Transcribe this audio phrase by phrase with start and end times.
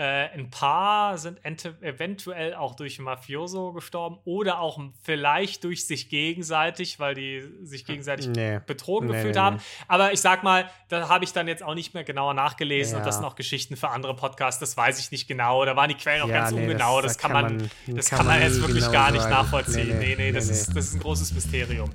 [0.00, 6.98] Äh, ein paar sind eventuell auch durch Mafioso gestorben oder auch vielleicht durch sich gegenseitig,
[6.98, 8.60] weil die sich gegenseitig nee.
[8.66, 9.58] betrogen nee, gefühlt nee, haben.
[9.88, 12.98] Aber ich sag mal, da habe ich dann jetzt auch nicht mehr genauer nachgelesen ja.
[13.00, 15.66] und das sind auch Geschichten für andere Podcasts, das weiß ich nicht genau.
[15.66, 17.02] Da waren die Quellen auch ja, ganz ungenau.
[17.02, 19.34] Das, das, kann man, das kann, kann man jetzt wirklich genau gar nicht sagen.
[19.34, 19.98] nachvollziehen.
[19.98, 21.90] Nee, nee, das, Ist, das ist ein großes Mysterium.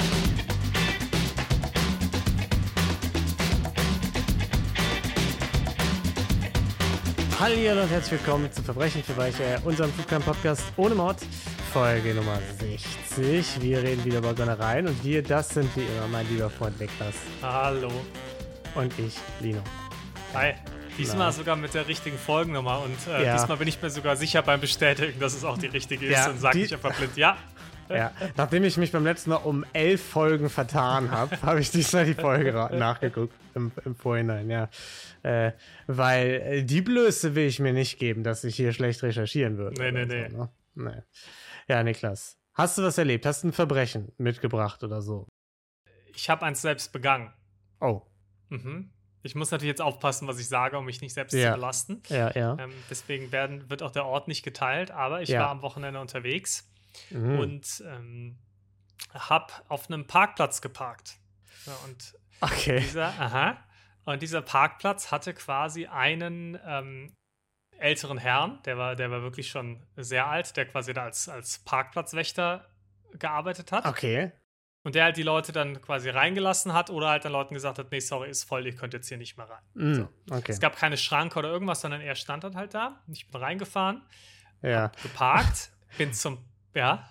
[7.38, 11.18] Hallo und herzlich willkommen zu Verbrechen für Weiche, unserem Flugkern-Podcast ohne Mord,
[11.74, 12.40] Folge Nummer
[13.14, 13.62] 60.
[13.62, 17.16] Wir reden wieder über Gönnereien und wir, das sind wie immer mein lieber Freund Niklas.
[17.42, 17.92] Hallo.
[18.74, 19.62] Und ich, Lino.
[20.34, 20.54] Hi.
[20.98, 21.32] Diesmal Na.
[21.34, 23.34] sogar mit der richtigen Folgennummer und äh, ja.
[23.34, 26.30] diesmal bin ich mir sogar sicher beim Bestätigen, dass es auch die richtige ist ja,
[26.30, 27.36] und sage ich einfach blind, ja.
[27.90, 32.06] Ja, nachdem ich mich beim letzten Mal um elf Folgen vertan habe, habe ich diesmal
[32.06, 34.70] die Folge nachgeguckt im, im Vorhinein, ja.
[35.24, 35.54] Äh,
[35.88, 39.82] weil äh, die Blöße will ich mir nicht geben, dass ich hier schlecht recherchieren würde.
[39.82, 40.30] Nee, nee, nee.
[40.30, 40.50] So, ne?
[40.76, 41.02] nee.
[41.68, 43.26] Ja, Niklas, hast du was erlebt?
[43.26, 45.28] Hast du ein Verbrechen mitgebracht oder so?
[46.14, 47.34] Ich habe eins selbst begangen.
[47.80, 48.02] Oh.
[48.50, 48.92] Mhm.
[49.24, 51.50] Ich muss natürlich jetzt aufpassen, was ich sage, um mich nicht selbst ja.
[51.50, 52.04] zu belasten.
[52.10, 52.58] Ja, ja.
[52.60, 55.42] Ähm, deswegen werden, wird auch der Ort nicht geteilt, aber ich ja.
[55.42, 56.72] war am Wochenende unterwegs
[57.10, 57.40] mhm.
[57.40, 58.38] und ähm,
[59.14, 61.18] habe auf einem Parkplatz geparkt.
[61.66, 62.80] Ja, und okay.
[62.80, 63.58] dieser, aha,
[64.06, 67.16] und dieser Parkplatz hatte quasi einen ähm,
[67.78, 71.60] älteren Herrn, der war, der war wirklich schon sehr alt, der quasi da als, als
[71.60, 72.70] Parkplatzwächter
[73.14, 73.86] gearbeitet hat.
[73.86, 74.32] Okay.
[74.84, 77.92] Und der halt die Leute dann quasi reingelassen hat oder halt den Leuten gesagt hat,
[77.92, 79.64] nee, sorry, ist voll, ihr könnt jetzt hier nicht mehr rein.
[79.74, 80.10] Mm, so.
[80.30, 80.52] okay.
[80.52, 83.02] Es gab keine Schranke oder irgendwas, sondern er stand dann halt da.
[83.08, 84.04] Ich bin reingefahren,
[84.62, 84.92] ja.
[85.02, 86.38] geparkt, bin zum
[86.76, 87.10] ja.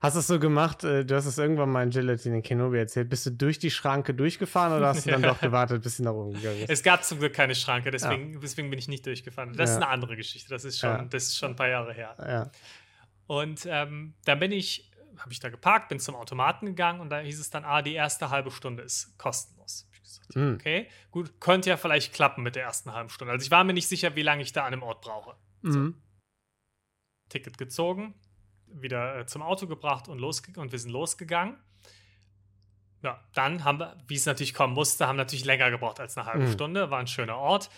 [0.00, 3.08] Hast du es so gemacht, äh, du hast es irgendwann mal in Gelatine Kenobi erzählt,
[3.08, 6.12] bist du durch die Schranke durchgefahren oder hast du dann doch gewartet, bis sie nach
[6.12, 6.70] oben gegangen ist?
[6.70, 8.38] Es gab zum Glück keine Schranke, deswegen, ja.
[8.40, 9.52] deswegen bin ich nicht durchgefahren.
[9.54, 9.76] Das ja.
[9.76, 11.04] ist eine andere Geschichte, das ist schon, ja.
[11.04, 12.50] das ist schon ein paar Jahre her.
[13.26, 17.18] Und ähm, dann bin ich, habe ich da geparkt, bin zum Automaten gegangen und da
[17.18, 19.88] hieß es dann, ah, die erste halbe Stunde ist kostenlos.
[20.34, 20.54] Mhm.
[20.54, 23.32] Okay, gut, könnte ja vielleicht klappen mit der ersten halben Stunde.
[23.32, 25.34] Also ich war mir nicht sicher, wie lange ich da an dem Ort brauche.
[25.62, 25.78] So.
[25.78, 25.94] Mhm.
[27.28, 28.14] Ticket gezogen,
[28.72, 31.56] wieder äh, zum Auto gebracht und, losge und wir sind losgegangen.
[33.02, 36.26] Ja, dann haben wir, wie es natürlich kommen musste, haben natürlich länger gebraucht als eine
[36.26, 36.52] halbe mhm.
[36.52, 36.90] Stunde.
[36.90, 37.70] War ein schöner Ort.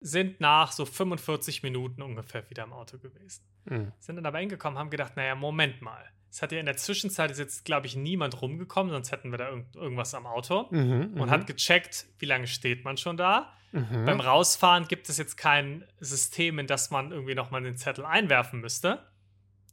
[0.00, 3.44] Sind nach so 45 Minuten ungefähr wieder im Auto gewesen.
[3.64, 3.92] Mhm.
[3.98, 6.04] Sind dann aber hingekommen, haben gedacht, naja, Moment mal.
[6.30, 9.38] Es hat ja in der Zwischenzeit ist jetzt, glaube ich, niemand rumgekommen, sonst hätten wir
[9.38, 10.66] da irgend, irgendwas am Auto.
[10.70, 13.54] Mhm, und hat gecheckt, wie lange steht man schon da.
[13.72, 14.04] Mhm.
[14.04, 18.60] Beim Rausfahren gibt es jetzt kein System, in das man irgendwie nochmal den Zettel einwerfen
[18.60, 19.00] müsste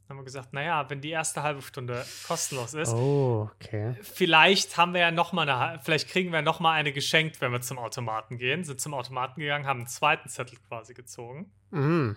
[0.08, 3.96] haben wir gesagt, naja, wenn die erste halbe Stunde kostenlos ist, oh, okay.
[4.02, 7.52] vielleicht haben wir ja noch mal eine, vielleicht kriegen wir noch mal eine geschenkt, wenn
[7.52, 8.64] wir zum Automaten gehen.
[8.64, 12.16] Sind zum Automaten gegangen, haben einen zweiten Zettel quasi gezogen mhm.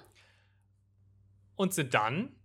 [1.55, 2.35] und sind dann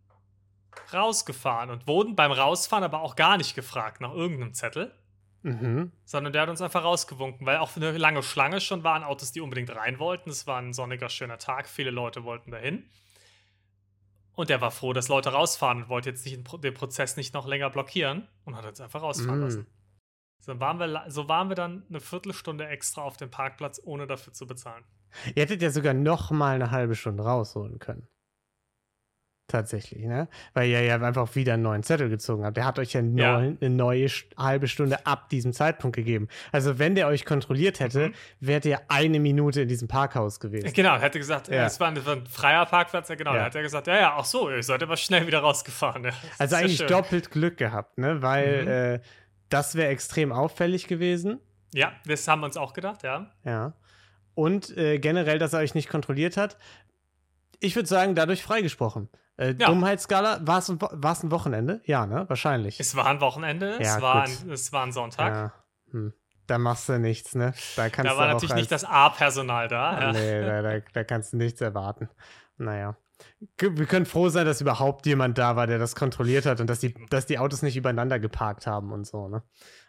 [0.93, 4.95] rausgefahren und wurden beim Rausfahren aber auch gar nicht gefragt nach irgendeinem Zettel.
[5.43, 5.91] Mhm.
[6.05, 9.41] Sondern der hat uns einfach rausgewunken, weil auch eine lange Schlange schon waren Autos, die
[9.41, 10.31] unbedingt rein wollten.
[10.31, 12.85] Es war ein sonniger, schöner Tag, viele Leute wollten dahin.
[14.35, 17.47] Und er war froh, dass Leute rausfahren und wollte jetzt nicht den Prozess nicht noch
[17.47, 19.45] länger blockieren und hat uns einfach rausfahren mm.
[19.45, 19.67] lassen.
[20.41, 24.33] So waren, wir, so waren wir dann eine Viertelstunde extra auf dem Parkplatz, ohne dafür
[24.33, 24.85] zu bezahlen.
[25.35, 28.09] Ihr hättet ja sogar noch mal eine halbe Stunde rausholen können.
[29.53, 30.29] Tatsächlich, ne?
[30.55, 32.57] Weil ihr ja einfach wieder einen neuen Zettel gezogen habt.
[32.57, 33.39] Der hat euch ja, ja.
[33.39, 34.07] Neu, eine neue
[34.39, 36.29] halbe Stunde ab diesem Zeitpunkt gegeben.
[36.53, 38.15] Also, wenn der euch kontrolliert hätte, mhm.
[38.41, 40.73] wärt ihr eine Minute in diesem Parkhaus gewesen.
[40.73, 41.67] Genau, er hätte gesagt, ja.
[41.67, 43.33] es war ein, ein, freier Parkplatz, ja, genau.
[43.33, 43.41] Ja.
[43.41, 46.05] Da hat er gesagt, ja, ja, ach so, ihr seid aber schnell wieder rausgefahren.
[46.05, 46.13] Ja.
[46.39, 46.87] Also, eigentlich schön.
[46.87, 48.23] doppelt Glück gehabt, ne?
[48.23, 48.69] Weil mhm.
[48.69, 49.01] äh,
[49.51, 51.41] das wäre extrem auffällig gewesen.
[51.75, 53.31] Ja, das haben wir uns auch gedacht, ja.
[53.45, 53.75] Ja.
[54.33, 56.57] Und äh, generell, dass er euch nicht kontrolliert hat.
[57.61, 59.11] Ich würde sagen, dadurch freigesprochen.
[59.37, 59.67] Äh, ja.
[59.67, 61.81] Dummheitsskala, war es ein, ein Wochenende?
[61.85, 62.25] Ja, ne?
[62.29, 62.79] Wahrscheinlich.
[62.79, 65.35] Es war ein Wochenende, ja, es, war ein, es war ein Sonntag.
[65.35, 65.53] Ja.
[65.91, 66.13] Hm.
[66.47, 67.55] Da machst du nichts, ne?
[67.77, 70.01] Da, kannst da war natürlich nicht das A-Personal da.
[70.01, 70.13] Ja.
[70.13, 72.09] Nee, da, da, da, kannst du nichts erwarten.
[72.59, 72.97] Naja.
[73.57, 76.81] Wir können froh sein, dass überhaupt jemand da war, der das kontrolliert hat und dass
[76.81, 79.43] die, dass die Autos nicht übereinander geparkt haben und so, ne?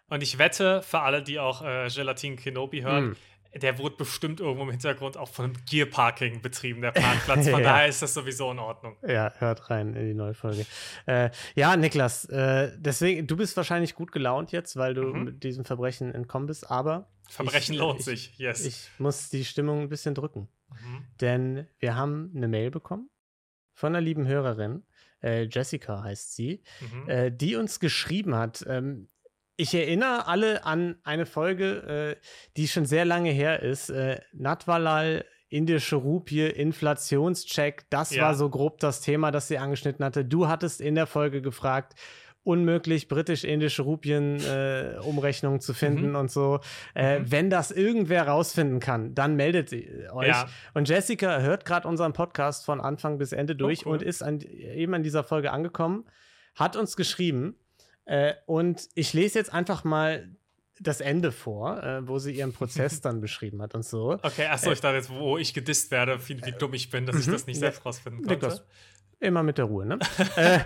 [0.07, 3.15] Und ich wette, für alle, die auch äh, Gelatin Kenobi hören, mm
[3.55, 7.49] der wurde bestimmt irgendwo im Hintergrund auch von Gear Parking betrieben, der Parkplatz.
[7.49, 7.71] Von ja.
[7.71, 8.97] daher ist das sowieso in Ordnung.
[9.07, 10.65] Ja, hört rein in die neue Folge.
[11.05, 15.23] Äh, ja, Niklas, äh, deswegen, du bist wahrscheinlich gut gelaunt jetzt, weil du mhm.
[15.23, 17.09] mit diesem Verbrechen entkommen bist, aber.
[17.29, 18.65] Verbrechen ich, lohnt ich, sich, yes.
[18.65, 20.49] Ich muss die Stimmung ein bisschen drücken.
[20.69, 21.05] Mhm.
[21.21, 23.09] Denn wir haben eine Mail bekommen
[23.73, 24.83] von einer lieben Hörerin.
[25.21, 27.09] Äh, Jessica heißt sie, mhm.
[27.09, 28.65] Äh, die uns geschrieben hat.
[28.67, 29.07] Ähm,
[29.55, 32.25] ich erinnere alle an eine Folge, äh,
[32.57, 33.89] die schon sehr lange her ist.
[33.89, 38.23] Äh, Natwalal indische Rupie, Inflationscheck, das Ja.
[38.23, 40.25] war so grob das Thema, das sie angeschnitten hatte.
[40.25, 41.93] Du hattest in der Folge gefragt,
[42.45, 46.15] unmöglich britisch-indische Rupien-Umrechnungen äh, zu finden Mhm.
[46.15, 46.59] und so.
[46.95, 47.31] Äh, Mhm.
[47.31, 50.27] Wenn das irgendwer rausfinden kann, dann meldet sie euch.
[50.27, 50.47] Ja.
[50.73, 53.93] Und Jessica hört gerade unseren Podcast von Anfang bis Ende durch Oh, cool.
[53.97, 56.05] und ist an, eben an dieser Folge angekommen,
[56.55, 57.55] hat uns geschrieben
[58.05, 60.29] äh, und ich lese jetzt einfach mal
[60.79, 64.17] das Ende vor, äh, wo sie ihren Prozess dann beschrieben hat und so.
[64.23, 67.15] Okay, achso, ich dachte jetzt, wo ich gedisst werde, wie, wie dumm ich bin, dass
[67.17, 67.31] ich mhm.
[67.31, 67.61] das nicht Ja.
[67.61, 68.71] selbst rausfinden Niklas, konnte.
[69.19, 69.99] Immer mit der Ruhe, ne?
[70.35, 70.59] äh,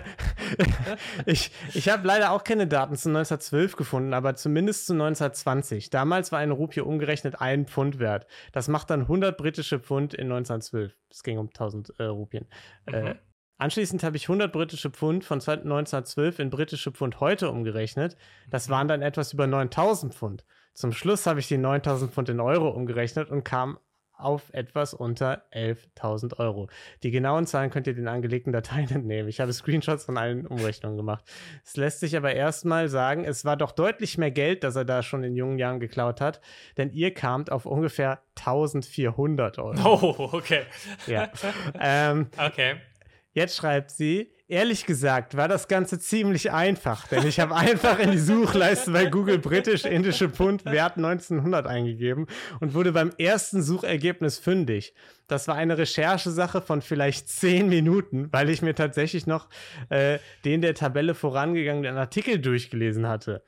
[1.26, 5.90] ich ich habe leider auch keine Daten zu 1912 gefunden, aber zumindest zu 1920.
[5.90, 8.26] Damals war eine Rupie umgerechnet ein Pfund wert.
[8.52, 10.92] Das macht dann 100 britische Pfund in 1912.
[11.10, 12.46] Es ging um 1000 äh, Rupien.
[12.86, 13.18] Äh, Mhm.
[13.58, 18.16] Anschließend habe ich 100 britische Pfund von 1912 in britische Pfund heute umgerechnet.
[18.50, 20.44] Das waren dann etwas über 9000 Pfund.
[20.74, 23.78] Zum Schluss habe ich die 9000 Pfund in Euro umgerechnet und kam
[24.18, 26.68] auf etwas unter 11.000 Euro.
[27.02, 29.28] Die genauen Zahlen könnt ihr den angelegten Dateien entnehmen.
[29.28, 31.24] Ich habe Screenshots von allen Umrechnungen gemacht.
[31.64, 35.02] Es lässt sich aber erstmal sagen, es war doch deutlich mehr Geld, das er da
[35.02, 36.40] schon in jungen Jahren geklaut hat,
[36.76, 39.76] denn ihr kamt auf ungefähr 1400 Euro.
[39.84, 40.62] Oh, okay.
[41.06, 41.30] Ja.
[41.80, 42.76] ähm, Okay.
[43.32, 48.10] Jetzt schreibt sie, ehrlich gesagt war das Ganze ziemlich einfach, denn ich habe einfach in
[48.10, 52.26] die Suchleiste bei Google britisch-indische Pfund Wert 1900 eingegeben
[52.60, 54.94] und wurde beim ersten Suchergebnis fündig.
[55.26, 59.48] Das war eine Recherchesache von vielleicht zehn Minuten, weil ich mir tatsächlich noch
[59.90, 63.42] äh, den der Tabelle vorangegangenen Artikel durchgelesen hatte.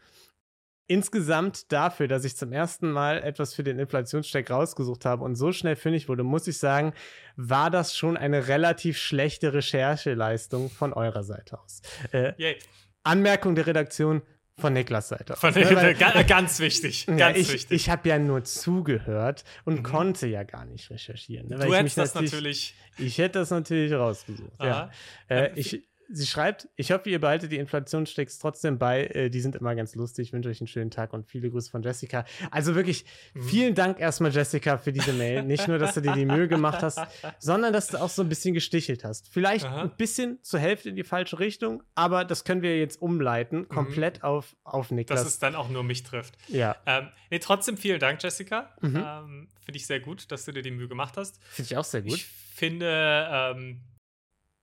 [0.90, 5.52] Insgesamt dafür, dass ich zum ersten Mal etwas für den Inflationssteck rausgesucht habe und so
[5.52, 6.94] schnell fündig wurde, muss ich sagen,
[7.36, 11.80] war das schon eine relativ schlechte Rechercheleistung von eurer Seite aus.
[12.10, 12.56] Äh, Yay.
[13.04, 14.22] Anmerkung der Redaktion
[14.58, 15.36] von Niklas Seite.
[15.36, 15.54] Von, aus.
[15.54, 17.06] Ne, weil- ga- ganz wichtig.
[17.06, 17.70] ja, Ganz ich wichtig.
[17.70, 19.82] ich habe ja nur zugehört und Mhm.
[19.84, 21.46] konnte ja gar nicht recherchieren.
[21.48, 22.74] Ne, du ich hättest das natürlich.
[22.98, 24.52] Ich hätte das natürlich rausgesucht.
[24.60, 24.90] Ja.
[25.28, 29.06] Äh, ich, sie schreibt, ich hoffe, ihr behaltet die Inflationssticks trotzdem bei.
[29.06, 30.28] Äh, die sind immer ganz lustig.
[30.28, 32.24] Ich wünsche euch einen schönen Tag und viele Grüße von Jessica.
[32.50, 33.04] Also wirklich,
[33.34, 33.42] Mhm.
[33.44, 35.42] vielen Dank erstmal, Jessica, für diese Mail.
[35.42, 36.98] Nicht nur, dass du dir die Mühe gemacht hast,
[37.38, 39.28] sondern dass du auch so ein bisschen gestichelt hast.
[39.32, 39.82] Vielleicht Aha.
[39.82, 44.22] ein bisschen zur Hälfte in die falsche Richtung, aber das können wir jetzt umleiten, komplett
[44.24, 45.20] auf, auf Niklas.
[45.20, 45.24] Mhm.
[45.24, 46.36] Dass es dann auch nur mich trifft.
[46.48, 48.74] ja, Ähm, nee, trotzdem vielen Dank, Jessica.
[48.80, 48.96] Mhm.
[48.96, 51.40] Ähm, Finde ich sehr gut, dass du dir die Mühe gemacht hast.
[51.44, 52.14] finde ich auch sehr gut.
[52.14, 53.80] Ich finde, ähm,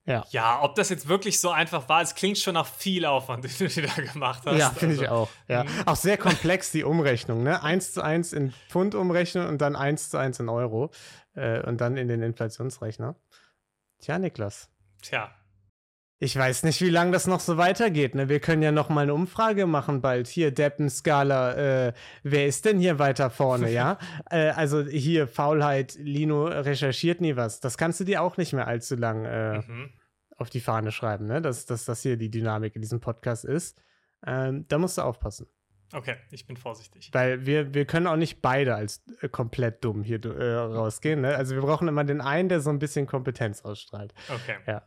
[0.08, 0.24] Ja.
[0.30, 3.68] ja, ob das jetzt wirklich so einfach war, es klingt schon nach viel Aufwand, den
[3.68, 4.58] du dir da gemacht hast.
[4.58, 5.30] Ja, finde ich Also, auch.
[5.50, 5.66] Ja.
[5.66, 5.70] Mhm.
[5.86, 7.62] Auch sehr komplex, die Umrechnung, ne?
[7.62, 10.92] Eins zu eins in Pfund umrechnen und dann eins zu eins in Euro.
[11.36, 13.16] Äh, und dann in den Inflationsrechner.
[14.02, 14.70] Tja, Niklas.
[15.02, 15.30] Tja,
[16.20, 18.16] Ich weiß nicht, wie lange das noch so weitergeht.
[18.16, 18.28] Ne?
[18.30, 20.28] Wir können ja noch mal eine Umfrage machen bald.
[20.28, 21.88] Hier, Deppenskala.
[21.88, 21.94] Äh,
[22.24, 24.00] wer ist denn hier weiter vorne, ja?
[24.32, 27.60] äh, also hier, Faulheit, Lino recherchiert nie was.
[27.60, 29.90] Das kannst du dir auch nicht mehr allzu lang äh, mhm.
[30.38, 31.42] Auf die Fahne schreiben, ne?
[31.42, 33.82] Dass, dass das hier die Dynamik in diesem Podcast ist.
[34.26, 35.48] Ähm, da musst du aufpassen.
[35.94, 37.10] okay, ich bin vorsichtig.
[37.14, 41.22] Weil wir, wir können auch nicht beide als äh, komplett dumm hier äh, rausgehen.
[41.22, 41.36] Ne?
[41.36, 44.14] Also wir brauchen immer den einen, der so ein bisschen Kompetenz ausstrahlt.
[44.30, 44.58] Okay.
[44.66, 44.84] Ja.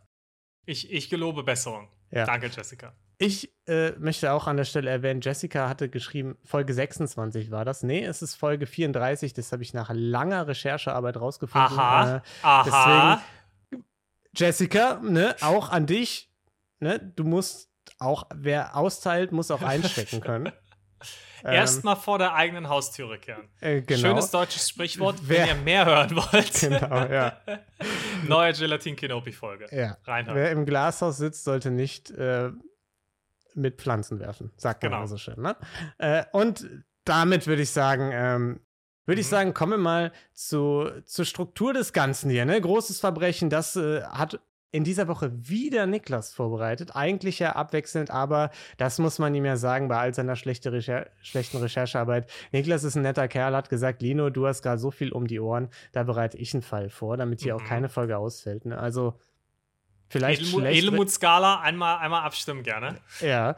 [0.67, 1.89] Ich, ich gelobe Besserung.
[2.11, 2.27] Ja.
[2.27, 2.95] Danke, Jessica.
[3.23, 7.83] Ich äh, möchte auch an der Stelle erwähnen, Jessica hatte geschrieben, Folge 26 war das.
[7.83, 11.79] Nee, es ist Folge 34, das habe ich nach langer Recherchearbeit rausgefunden.
[11.79, 12.17] Aha.
[12.17, 13.23] Äh, Aha.
[14.37, 16.31] Jessica, ne, auch an dich,
[16.79, 20.47] ne, du musst auch, wer austeilt, muss auch einstecken können.
[20.47, 20.53] Ähm,
[21.55, 23.49] Erstmal vor der eigenen Haustüre kehren.
[23.61, 24.01] äh, genau.
[24.01, 26.53] Schönes deutsches Sprichwort, Wer- wenn ihr mehr hören wollt.
[26.61, 27.41] Genau, ja.
[28.29, 29.67] Neue Gelatin Kenobi-Folge.
[29.75, 29.97] Ja.
[30.05, 32.51] Wer im Glashaus sitzt, sollte nicht äh,
[33.55, 35.07] mit Pflanzen werfen, sagt man Genau.
[35.07, 35.41] so schön.
[35.41, 35.57] Ne?
[35.99, 36.69] Äh, und
[37.05, 38.61] damit würde ich sagen, ähm,
[39.11, 39.31] würde ich Mhm.
[39.31, 42.45] sagen, kommen wir mal zu, zur Struktur des Ganzen hier.
[42.47, 42.59] Ne?
[42.61, 44.41] Großes Verbrechen, das äh, hat
[44.73, 46.95] in dieser Woche wieder Niklas vorbereitet.
[46.95, 51.09] Eigentlich ja abwechselnd, aber das muss man ihm ja sagen, bei all seiner schlechte Recher
[51.23, 52.31] schlechten Recherchearbeit.
[52.53, 55.41] Niklas ist ein netter Kerl, hat gesagt, Lino, du hast gerade so viel um die
[55.41, 57.67] Ohren, da bereite ich einen Fall vor, damit hier auch Mhm.
[57.67, 58.65] keine Folge ausfällt.
[58.65, 58.79] Ne?
[58.79, 59.19] Also
[60.09, 60.79] vielleicht Edelmut- schlecht.
[60.85, 62.95] Edelmut-Skala, einmal, einmal abstimmen gerne.
[63.21, 63.57] Ja.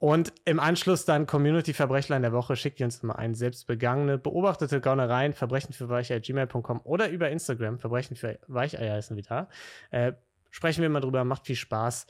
[0.00, 2.56] Und im Anschluss dann Community-Verbrechlein der Woche.
[2.56, 3.34] Schickt ihr uns immer ein.
[3.34, 7.78] Selbstbegangene, beobachtete Gaunereien, Verbrechen für Weicheier.gmail.com oder über Instagram.
[7.78, 9.48] Verbrechen für Weicheier heißen wir da.
[9.90, 10.14] Äh,
[10.48, 11.22] sprechen wir mal drüber.
[11.24, 12.06] Macht viel Spaß.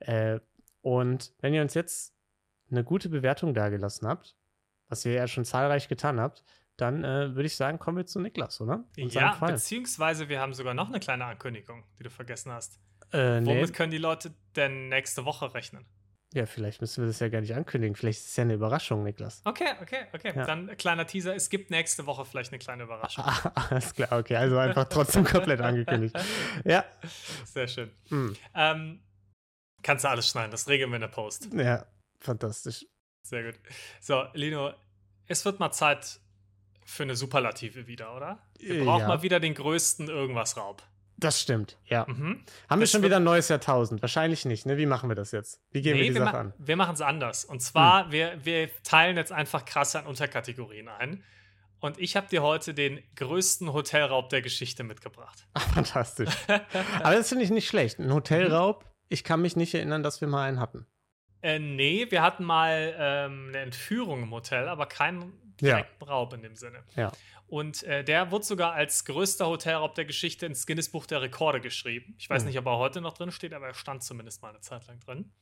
[0.00, 0.40] Äh,
[0.80, 2.14] und wenn ihr uns jetzt
[2.70, 4.36] eine gute Bewertung dagelassen habt,
[4.88, 6.44] was ihr ja schon zahlreich getan habt,
[6.78, 8.84] dann äh, würde ich sagen, kommen wir zu Niklas, oder?
[8.96, 12.80] Und Ja, beziehungsweise wir haben sogar noch eine kleine Ankündigung, die du vergessen hast.
[13.12, 13.54] Äh, nee.
[13.54, 15.84] Womit können die Leute denn nächste Woche rechnen?
[16.34, 17.94] Ja, vielleicht müssen wir das ja gar nicht ankündigen.
[17.94, 19.40] Vielleicht ist es ja eine Überraschung, Niklas.
[19.44, 20.32] Okay, okay, okay.
[20.34, 20.44] Ja.
[20.44, 21.32] Dann kleiner Teaser.
[21.36, 23.24] Es gibt nächste Woche vielleicht eine kleine Überraschung.
[23.24, 24.34] Ah, alles klar, okay.
[24.34, 26.18] Also einfach trotzdem komplett angekündigt.
[26.64, 26.84] Ja.
[27.44, 27.92] Sehr schön.
[28.10, 28.36] Mhm.
[28.52, 29.00] Ähm,
[29.84, 30.50] kannst du alles schneiden.
[30.50, 31.50] Das regeln wir in der Post.
[31.54, 31.86] Ja,
[32.18, 32.84] fantastisch.
[33.22, 33.60] Sehr gut.
[34.00, 34.72] So, Lino,
[35.28, 36.18] es wird mal Zeit
[36.84, 38.40] für eine Superlative wieder, oder?
[38.58, 39.08] Wir brauchen ja.
[39.08, 40.82] mal wieder den größten irgendwas Raub.
[41.16, 42.06] Das stimmt, ja.
[42.08, 42.44] Mhm.
[42.68, 44.02] Haben wir schon wieder ein neues Jahrtausend?
[44.02, 44.76] Wahrscheinlich nicht, ne?
[44.76, 45.60] Wie machen wir das jetzt?
[45.70, 46.54] Wie gehen nee, wir die wir Sache an?
[46.58, 47.44] Wir machen es anders.
[47.44, 48.12] Und zwar, hm.
[48.12, 51.22] wir, wir teilen jetzt einfach krasse an Unterkategorien ein.
[51.80, 55.46] Und ich habe dir heute den größten Hotelraub der Geschichte mitgebracht.
[55.54, 56.30] Ach, fantastisch.
[56.48, 57.98] Aber das finde ich nicht schlecht.
[57.98, 60.86] Ein Hotelraub, ich kann mich nicht erinnern, dass wir mal einen hatten.
[61.42, 65.84] Äh, nee, wir hatten mal ähm, eine Entführung im Hotel, aber keinen ja.
[66.06, 66.82] Raub in dem Sinne.
[66.96, 67.12] Ja.
[67.46, 71.60] Und äh, der wurde sogar als größter Hotelraub der Geschichte ins Guinness Buch der Rekorde
[71.60, 72.14] geschrieben.
[72.18, 72.48] Ich weiß mhm.
[72.48, 74.98] nicht, ob er heute noch drin steht, aber er stand zumindest mal eine Zeit lang
[75.00, 75.32] drin.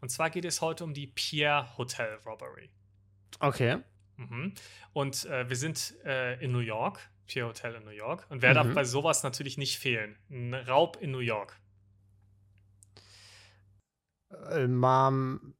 [0.00, 2.70] Und zwar geht es heute um die Pierre Hotel Robbery.
[3.40, 3.78] Okay.
[4.16, 4.54] Mhm.
[4.92, 8.26] Und äh, wir sind äh, in New York, Pierre Hotel in New York.
[8.28, 8.54] Und wer mhm.
[8.54, 10.16] darf bei sowas natürlich nicht fehlen?
[10.30, 11.58] Ein Raub in New York.
[14.50, 15.54] Äh, Mom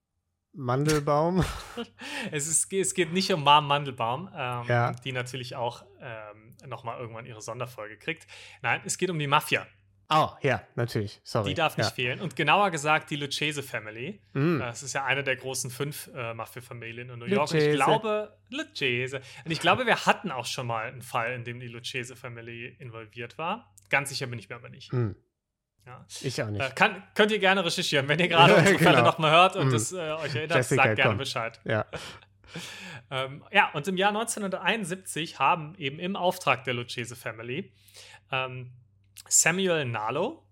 [0.53, 1.45] Mandelbaum.
[2.31, 4.93] es, ist, es geht nicht um Mom Mandelbaum, ähm, ja.
[4.93, 8.27] die natürlich auch ähm, nochmal irgendwann ihre Sonderfolge kriegt.
[8.63, 9.67] Nein, es geht um die Mafia.
[10.13, 11.21] Oh, ja, natürlich.
[11.23, 11.51] Sorry.
[11.51, 11.95] Die darf nicht ja.
[11.95, 12.21] fehlen.
[12.21, 14.21] Und genauer gesagt die Lucchese Family.
[14.33, 14.59] Mm.
[14.59, 17.53] Das ist ja eine der großen fünf äh, Mafia-Familien in New York.
[17.53, 17.67] Lucchese.
[17.67, 19.21] Und ich glaube, Lucchese.
[19.45, 22.75] Und ich glaube, wir hatten auch schon mal einen Fall, in dem die Lucchese Family
[22.81, 23.73] involviert war.
[23.89, 24.93] Ganz sicher bin ich mir aber nicht.
[24.93, 25.13] Mm.
[25.87, 26.05] Ja.
[26.21, 26.63] Ich auch nicht.
[26.63, 28.07] Äh, kann, könnt ihr gerne recherchieren.
[28.09, 28.91] Wenn ihr gerade unsere genau.
[28.91, 29.73] Fälle nochmal hört und mm.
[29.73, 31.19] das äh, euch erinnert, Jessica, sagt gerne komm.
[31.19, 31.61] Bescheid.
[31.65, 31.87] Ja.
[33.11, 37.73] ähm, ja, und im Jahr 1971 haben eben im Auftrag der Lucchese Family
[38.33, 38.71] ähm,
[39.29, 40.43] Samuel Nalo,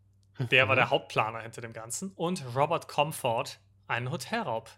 [0.50, 0.78] der war mhm.
[0.78, 4.70] der Hauptplaner hinter dem Ganzen, und Robert Comfort einen Hotelraub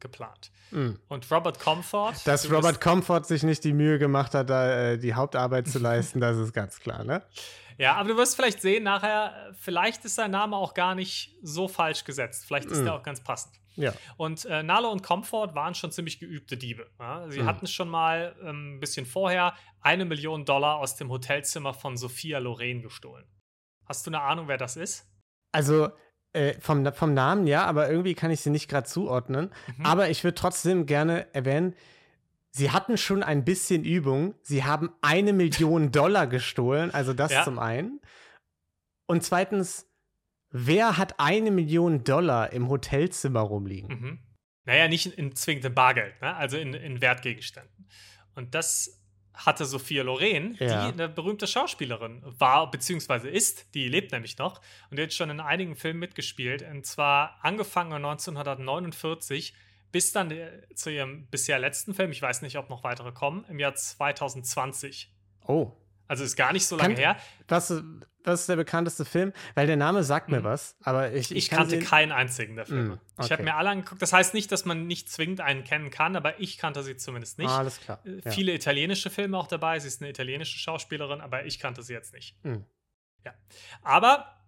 [0.00, 0.50] geplant.
[0.70, 0.90] Mm.
[1.08, 2.14] Und Robert Comfort.
[2.24, 6.20] Dass Robert Comfort sich nicht die Mühe gemacht hat, da äh, die Hauptarbeit zu leisten,
[6.20, 7.22] das ist ganz klar, ne?
[7.78, 11.68] Ja, aber du wirst vielleicht sehen nachher, vielleicht ist sein Name auch gar nicht so
[11.68, 12.44] falsch gesetzt.
[12.46, 12.84] Vielleicht ist mm.
[12.84, 13.54] der auch ganz passend.
[13.76, 13.92] Ja.
[14.16, 16.90] Und äh, Nalo und Comfort waren schon ziemlich geübte Diebe.
[16.98, 17.28] Ja?
[17.30, 17.46] Sie mm.
[17.46, 22.38] hatten schon mal ähm, ein bisschen vorher eine Million Dollar aus dem Hotelzimmer von Sophia
[22.38, 23.26] Loren gestohlen.
[23.86, 25.06] Hast du eine Ahnung, wer das ist?
[25.52, 25.90] Also,
[26.32, 29.52] äh, vom, vom Namen ja, aber irgendwie kann ich sie nicht gerade zuordnen.
[29.76, 29.86] Mhm.
[29.86, 31.74] Aber ich würde trotzdem gerne erwähnen,
[32.56, 34.36] Sie hatten schon ein bisschen Übung.
[34.42, 37.42] Sie haben eine Million Dollar gestohlen, also das ja.
[37.42, 38.00] zum einen.
[39.06, 39.90] Und zweitens,
[40.50, 43.88] wer hat eine Million Dollar im Hotelzimmer rumliegen?
[43.88, 44.18] Mhm.
[44.66, 46.36] Naja, nicht in, in zwingend Bargeld, ne?
[46.36, 47.88] also in, in Wertgegenständen.
[48.36, 49.02] Und das
[49.34, 50.86] hatte Sophia Loren, ja.
[50.86, 55.28] die eine berühmte Schauspielerin war, beziehungsweise ist, die lebt nämlich noch und die hat schon
[55.28, 56.62] in einigen Filmen mitgespielt.
[56.62, 59.54] Und zwar angefangen 1949
[59.94, 63.44] bis dann äh, zu ihrem bisher letzten Film, ich weiß nicht, ob noch weitere kommen,
[63.48, 65.14] im Jahr 2020.
[65.46, 65.70] Oh.
[66.08, 67.16] Also ist gar nicht so lange Kann, her.
[67.46, 67.72] Was,
[68.24, 69.32] was ist der bekannteste Film?
[69.54, 70.44] Weil der Name sagt mir mhm.
[70.44, 71.30] was, aber ich.
[71.30, 72.82] Ich, ich kannte keinen einzigen der Filme.
[72.82, 73.26] Mhm, okay.
[73.26, 74.02] Ich habe mir alle angeguckt.
[74.02, 77.38] Das heißt nicht, dass man nicht zwingend einen kennen kann, aber ich kannte sie zumindest
[77.38, 77.50] nicht.
[77.50, 78.00] Ah, alles klar.
[78.04, 78.32] Äh, ja.
[78.32, 79.78] Viele italienische Filme auch dabei.
[79.78, 82.34] Sie ist eine italienische Schauspielerin, aber ich kannte sie jetzt nicht.
[82.44, 82.64] Mhm.
[83.24, 83.32] Ja.
[83.82, 84.43] Aber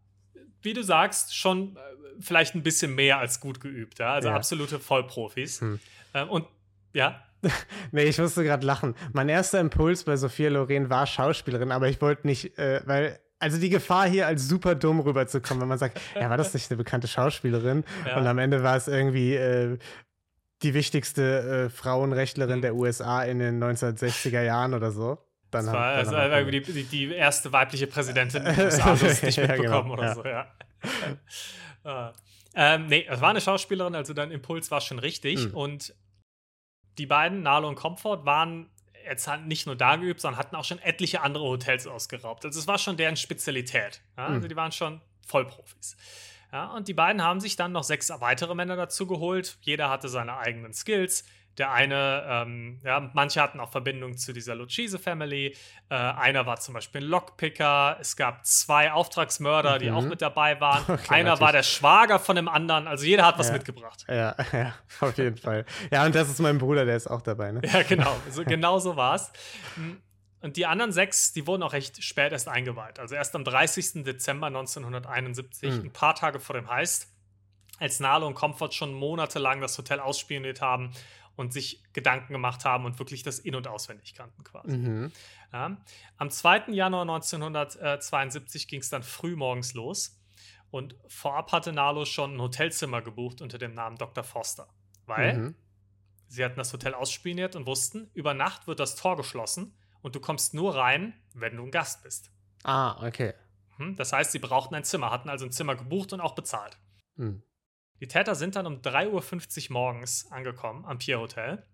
[0.62, 1.80] wie du sagst, schon äh,
[2.20, 3.98] vielleicht ein bisschen mehr als gut geübt.
[3.98, 4.14] Ja?
[4.14, 4.34] Also ja.
[4.34, 5.60] absolute Vollprofis.
[5.60, 5.80] Hm.
[6.14, 6.46] Ähm, und
[6.92, 7.22] ja.
[7.92, 8.94] nee, ich musste gerade lachen.
[9.12, 13.58] Mein erster Impuls bei Sophia Loren war Schauspielerin, aber ich wollte nicht, äh, weil also
[13.58, 16.78] die Gefahr hier als super dumm rüberzukommen, wenn man sagt, ja, war das nicht eine
[16.78, 17.84] bekannte Schauspielerin?
[18.06, 18.18] Ja.
[18.18, 19.78] Und am Ende war es irgendwie äh,
[20.62, 25.18] die wichtigste äh, Frauenrechtlerin der USA in den 1960er Jahren oder so.
[25.50, 29.36] Dann das war, dann also die, die, die, erste weibliche Präsidentin der USA, das nicht
[29.36, 30.14] ja, mitbekommen genau, oder ja.
[30.14, 30.24] so,
[31.84, 32.10] ja.
[32.10, 32.12] uh,
[32.54, 35.48] ähm, nee, es war eine Schauspielerin, also dein Impuls war schon richtig.
[35.48, 35.54] Mhm.
[35.54, 35.94] Und
[36.98, 38.70] die beiden, Nalo und Comfort, waren
[39.04, 42.44] jetzt halt nicht nur da geübt, sondern hatten auch schon etliche andere Hotels ausgeraubt.
[42.44, 44.02] Also es war schon deren Spezialität.
[44.16, 44.26] Ja?
[44.26, 44.48] Also mhm.
[44.48, 45.96] die waren schon Vollprofis.
[46.52, 49.58] Ja, und die beiden haben sich dann noch sechs weitere Männer dazu geholt.
[49.60, 51.24] Jeder hatte seine eigenen Skills.
[51.58, 55.56] Der eine, ähm, ja, manche hatten auch Verbindung zu dieser Lucchese Family.
[55.88, 57.96] Äh, einer war zum Beispiel ein Lockpicker.
[57.98, 59.78] Es gab zwei Auftragsmörder, mhm.
[59.78, 60.84] die auch mit dabei waren.
[60.96, 61.40] Okay, einer natürlich.
[61.40, 62.86] war der Schwager von dem anderen.
[62.86, 63.54] Also jeder hat was ja.
[63.54, 64.04] mitgebracht.
[64.08, 65.64] Ja, ja, auf jeden Fall.
[65.90, 67.52] Ja, und das ist mein Bruder, der ist auch dabei.
[67.52, 67.60] Ne?
[67.72, 68.16] Ja, genau.
[68.30, 69.30] So, genau so war es.
[70.40, 72.98] Und die anderen sechs, die wurden auch recht spät erst eingeweiht.
[72.98, 74.04] Also erst am 30.
[74.04, 75.80] Dezember 1971, mhm.
[75.86, 77.08] ein paar Tage vor dem Heist,
[77.78, 80.92] als Nalo und Comfort schon monatelang das Hotel ausspioniert haben
[81.36, 84.76] und sich Gedanken gemacht haben und wirklich das in- und auswendig kannten quasi.
[84.76, 85.12] Mhm.
[85.52, 85.76] Ja.
[86.16, 86.72] Am 2.
[86.72, 90.20] Januar 1972 ging es dann früh morgens los.
[90.70, 94.24] Und vorab hatte Nalo schon ein Hotelzimmer gebucht unter dem Namen Dr.
[94.24, 94.68] Foster.
[95.06, 95.54] Weil mhm.
[96.26, 100.20] sie hatten das Hotel ausspioniert und wussten, über Nacht wird das Tor geschlossen und du
[100.20, 102.30] kommst nur rein, wenn du ein Gast bist.
[102.64, 103.34] Ah, okay.
[103.76, 106.78] Hm, das heißt, sie brauchten ein Zimmer, hatten also ein Zimmer gebucht und auch bezahlt.
[107.16, 107.42] Mhm.
[108.00, 111.64] Die Täter sind dann um 3.50 Uhr morgens angekommen am Pier Hotel.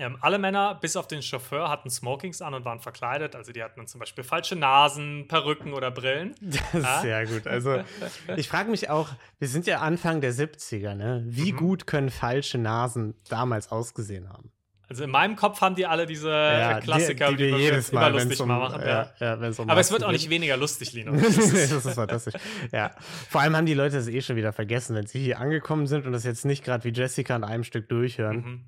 [0.00, 3.34] Ähm, alle Männer, bis auf den Chauffeur, hatten Smokings an und waren verkleidet.
[3.34, 6.34] Also die hatten dann zum Beispiel falsche Nasen, Perücken oder Brillen.
[6.40, 7.00] Das ist ja?
[7.00, 7.46] sehr gut.
[7.48, 7.82] Also
[8.36, 9.08] ich frage mich auch,
[9.40, 11.24] wir sind ja Anfang der 70er, ne?
[11.26, 11.56] Wie mhm.
[11.56, 14.52] gut können falsche Nasen damals ausgesehen haben?
[14.90, 17.92] Also in meinem Kopf haben die alle diese ja, Klassiker, die, die, die wir jedes
[17.92, 18.80] Mal immer lustig um, machen.
[18.80, 19.34] Ja, ja.
[19.34, 21.12] um Aber es wird auch nicht weniger lustig, Lino.
[21.16, 22.34] das ist fantastisch.
[22.72, 22.92] Ja.
[23.28, 26.06] Vor allem haben die Leute das eh schon wieder vergessen, wenn sie hier angekommen sind
[26.06, 28.36] und das jetzt nicht gerade wie Jessica in einem Stück durchhören.
[28.36, 28.64] Mhm.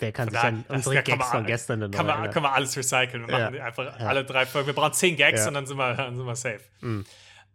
[0.00, 3.28] Der kann sich an unsere Gags von gestern kann man, können wir alles recyceln.
[3.28, 4.66] Wir machen einfach alle drei Folgen.
[4.66, 6.60] Wir brauchen zehn Gags und dann sind wir, dann sind wir safe.
[6.80, 7.04] Mhm.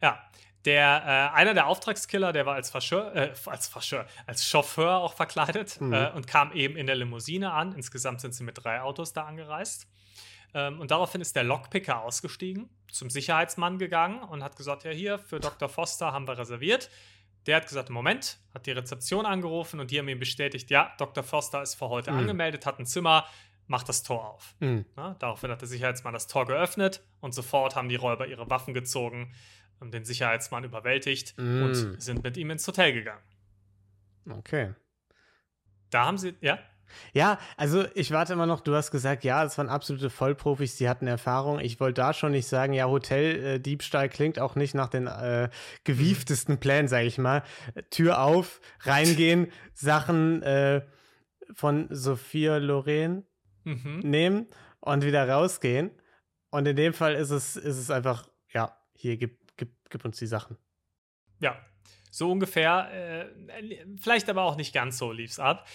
[0.02, 0.20] Ja.
[0.66, 5.14] Der, äh, einer der Auftragskiller, der war als, Verschör, äh, als, Verschör, als Chauffeur auch
[5.14, 5.94] verkleidet mhm.
[5.94, 7.74] äh, und kam eben in der Limousine an.
[7.74, 9.88] Insgesamt sind sie mit drei Autos da angereist.
[10.56, 15.20] Ähm, und daraufhin ist der Lockpicker ausgestiegen, zum Sicherheitsmann gegangen und hat gesagt: Ja, hier
[15.20, 15.70] für Dr.
[15.70, 16.90] Foster haben wir reserviert.
[17.46, 21.24] Der hat gesagt: Moment, hat die Rezeption angerufen und die haben ihm bestätigt: Ja, Dr.
[21.24, 22.20] Foster ist für heute mhm.
[22.20, 23.26] angemeldet, hat ein Zimmer,
[23.68, 24.56] macht das Tor auf.
[24.62, 24.86] Mhm.
[24.98, 28.74] Ja, daraufhin hat der Sicherheitsmann das Tor geöffnet und sofort haben die Räuber ihre Waffen
[28.74, 29.34] gezogen
[29.82, 31.64] den Sicherheitsmann überwältigt mm.
[31.64, 33.22] und sind mit ihm ins Hotel gegangen.
[34.30, 34.74] Okay.
[35.90, 36.60] Da haben sie, ja?
[37.14, 40.90] Ja, also ich warte immer noch, du hast gesagt, ja, das waren absolute Vollprofis, die
[40.90, 41.60] hatten Erfahrung.
[41.60, 45.50] Ich wollte da schon nicht sagen, ja, Hoteldiebstahl äh, klingt auch nicht nach den äh,
[45.84, 47.44] gewieftesten Plänen, sage ich mal.
[47.90, 50.82] Tür auf, reingehen, Sachen äh,
[51.54, 53.26] von Sophia Loren
[53.64, 54.00] mhm.
[54.04, 54.48] nehmen
[54.80, 55.92] und wieder rausgehen.
[56.50, 60.28] Und in dem Fall ist es, ist es einfach, ja, hier gibt gib uns die
[60.28, 60.58] Sachen.
[61.40, 61.58] Ja,
[62.12, 62.92] so ungefähr.
[62.92, 65.68] Äh, vielleicht aber auch nicht ganz so lief's ab.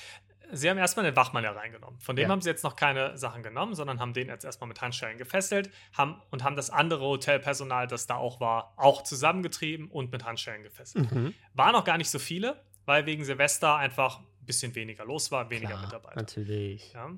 [0.52, 2.00] Sie haben erstmal den Wachmann hereingenommen.
[2.00, 2.28] Von dem ja.
[2.28, 5.70] haben sie jetzt noch keine Sachen genommen, sondern haben den jetzt erstmal mit Handschellen gefesselt
[5.92, 10.62] haben, und haben das andere Hotelpersonal, das da auch war, auch zusammengetrieben und mit Handschellen
[10.62, 11.12] gefesselt.
[11.12, 11.34] Mhm.
[11.54, 15.50] Waren auch gar nicht so viele, weil wegen Silvester einfach ein bisschen weniger los war,
[15.50, 16.16] weniger Klar, Mitarbeiter.
[16.16, 16.92] Natürlich.
[16.94, 17.10] Ja.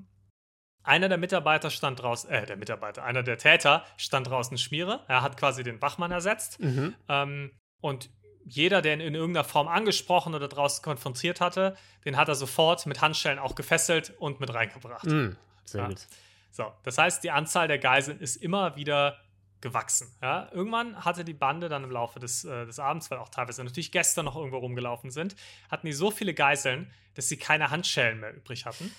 [0.83, 5.01] Einer der Mitarbeiter stand draußen, äh, der Mitarbeiter, einer der Täter stand draußen Schmiere.
[5.07, 6.59] Er hat quasi den Wachmann ersetzt.
[6.59, 6.93] Mhm.
[7.07, 8.09] Ähm, und
[8.45, 12.85] jeder, der ihn in irgendeiner Form angesprochen oder draußen konfrontiert hatte, den hat er sofort
[12.85, 15.05] mit Handschellen auch gefesselt und mit reingebracht.
[15.05, 15.37] Mhm.
[15.63, 15.87] Sehr ja.
[15.87, 16.05] gut.
[16.51, 19.17] So, das heißt, die Anzahl der Geiseln ist immer wieder
[19.61, 20.13] gewachsen.
[20.21, 20.49] Ja?
[20.51, 23.91] Irgendwann hatte die Bande dann im Laufe des, äh, des Abends, weil auch teilweise natürlich
[23.91, 25.35] gestern noch irgendwo rumgelaufen sind,
[25.71, 28.93] hatten die so viele Geiseln, dass sie keine Handschellen mehr übrig hatten.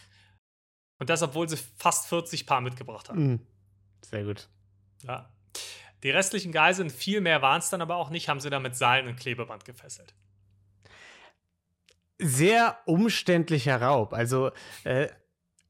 [0.98, 3.26] Und das, obwohl sie fast 40 Paar mitgebracht haben.
[3.26, 3.40] Mhm.
[4.02, 4.48] Sehr gut.
[5.02, 5.30] Ja.
[6.02, 8.76] Die restlichen Geiseln, viel mehr waren es dann aber auch nicht, haben sie dann mit
[8.76, 10.14] Seilen und Klebeband gefesselt.
[12.18, 14.12] Sehr umständlicher Raub.
[14.12, 14.52] Also,
[14.84, 15.08] äh,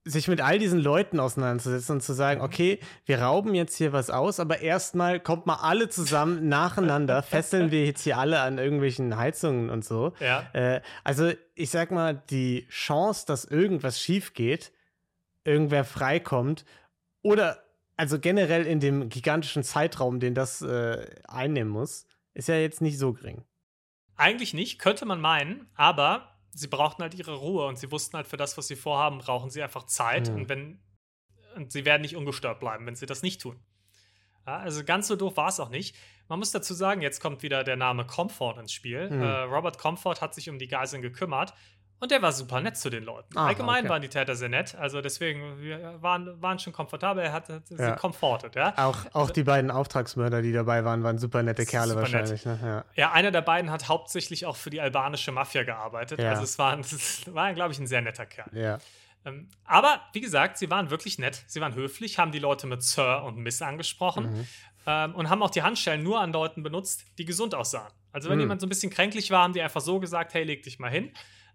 [0.05, 4.11] sich mit all diesen Leuten auseinanderzusetzen und zu sagen, okay, wir rauben jetzt hier was
[4.11, 9.17] aus, aber erstmal kommt mal alle zusammen nacheinander, fesseln wir jetzt hier alle an irgendwelchen
[9.17, 10.13] Heizungen und so.
[10.21, 10.45] Ja.
[10.53, 14.73] Äh, also ich sag mal, die Chance, dass irgendwas schief geht,
[15.45, 16.65] irgendwer freikommt
[17.23, 17.63] oder
[17.97, 22.99] also generell in dem gigantischen Zeitraum, den das äh, einnehmen muss, ist ja jetzt nicht
[22.99, 23.45] so gering.
[24.17, 28.27] Eigentlich nicht, könnte man meinen, aber sie brauchten halt ihre Ruhe und sie wussten halt,
[28.27, 30.37] für das, was sie vorhaben, brauchen sie einfach Zeit mhm.
[30.37, 30.81] und wenn
[31.55, 33.61] und sie werden nicht ungestört bleiben, wenn sie das nicht tun.
[34.47, 35.97] Ja, also ganz so doof war es auch nicht.
[36.29, 39.09] Man muss dazu sagen, jetzt kommt wieder der Name Comfort ins Spiel.
[39.09, 39.23] Mhm.
[39.23, 41.55] Äh, Robert Comfort hat sich um die Geiseln gekümmert
[42.01, 43.37] und der war super nett zu den Leuten.
[43.37, 43.89] Ah, Allgemein okay.
[43.89, 44.75] waren die Täter sehr nett.
[44.75, 47.25] Also deswegen, wir waren, waren schon komfortabel.
[47.25, 47.97] Er hat, hat sie ja.
[47.97, 48.75] komfortet, ja.
[48.77, 52.45] Auch, auch die beiden Auftragsmörder, die dabei waren, waren super nette Kerle super wahrscheinlich.
[52.45, 52.59] Ne?
[52.63, 52.85] Ja.
[52.95, 53.13] ja.
[53.13, 56.21] einer der beiden hat hauptsächlich auch für die albanische Mafia gearbeitet.
[56.21, 56.31] Ja.
[56.31, 58.51] Also es war, es war glaube ich, ein sehr netter Kerl.
[58.53, 58.79] Ja.
[59.25, 61.45] Ähm, aber wie gesagt, sie waren wirklich nett.
[61.47, 64.47] Sie waren höflich, haben die Leute mit Sir und Miss angesprochen mhm.
[64.87, 67.93] ähm, und haben auch die Handschellen nur an Leuten benutzt, die gesund aussahen.
[68.13, 68.43] Also wenn mhm.
[68.43, 70.91] jemand so ein bisschen kränklich war, haben die einfach so gesagt, hey, leg dich mal
[70.91, 71.13] hin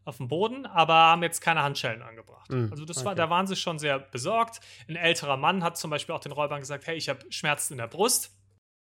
[0.10, 2.52] auf dem Boden, aber haben jetzt keine Handschellen angebracht.
[2.52, 3.06] Mm, also das okay.
[3.06, 4.60] war, da waren sie schon sehr besorgt.
[4.90, 7.78] Ein älterer Mann hat zum Beispiel auch den Räubern gesagt, hey, ich habe Schmerzen in
[7.78, 8.36] der Brust.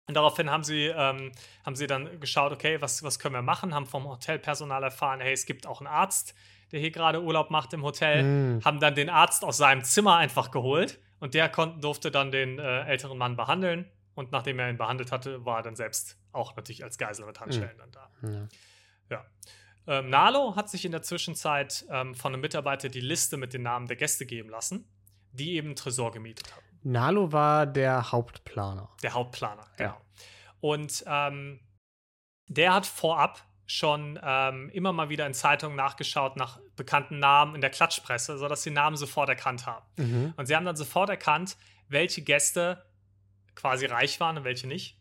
[0.08, 1.32] Und daraufhin haben sie, ähm,
[1.66, 3.74] haben sie dann geschaut, okay, was, was können wir machen?
[3.74, 6.36] Haben vom Hotelpersonal erfahren, hey, es gibt auch einen Arzt,
[6.72, 8.24] der hier gerade Urlaub macht im Hotel.
[8.24, 8.66] Mm.
[8.66, 12.60] Haben dann den Arzt aus seinem Zimmer einfach geholt und der konnte, durfte dann den
[12.60, 13.90] äh, älteren Mann behandeln.
[14.14, 17.40] Und nachdem er ihn behandelt hatte, war er dann selbst auch natürlich als Geisel mit
[17.40, 17.80] Handschellen mm.
[17.80, 18.10] dann da.
[18.24, 18.48] Ja.
[19.10, 19.26] ja.
[19.92, 23.64] Ähm, Nalo hat sich in der Zwischenzeit ähm, von einem Mitarbeiter die Liste mit den
[23.64, 24.90] Namen der Gäste geben lassen,
[25.34, 26.64] die eben Tresor gemietet haben.
[26.84, 28.90] Nalo war der Hauptplaner.
[29.04, 29.90] Der Hauptplaner, genau.
[29.90, 30.02] Ja.
[30.62, 31.60] Und ähm,
[32.48, 37.62] der hat vorab schon ähm, immer mal wieder in Zeitungen nachgeschaut nach bekannten Namen in
[37.62, 39.86] der Klatschpresse, sodass sie Namen sofort erkannt haben.
[39.98, 40.34] Mhm.
[40.38, 41.58] Und sie haben dann sofort erkannt,
[41.90, 42.86] welche Gäste
[43.56, 44.98] quasi reich waren und welche nicht.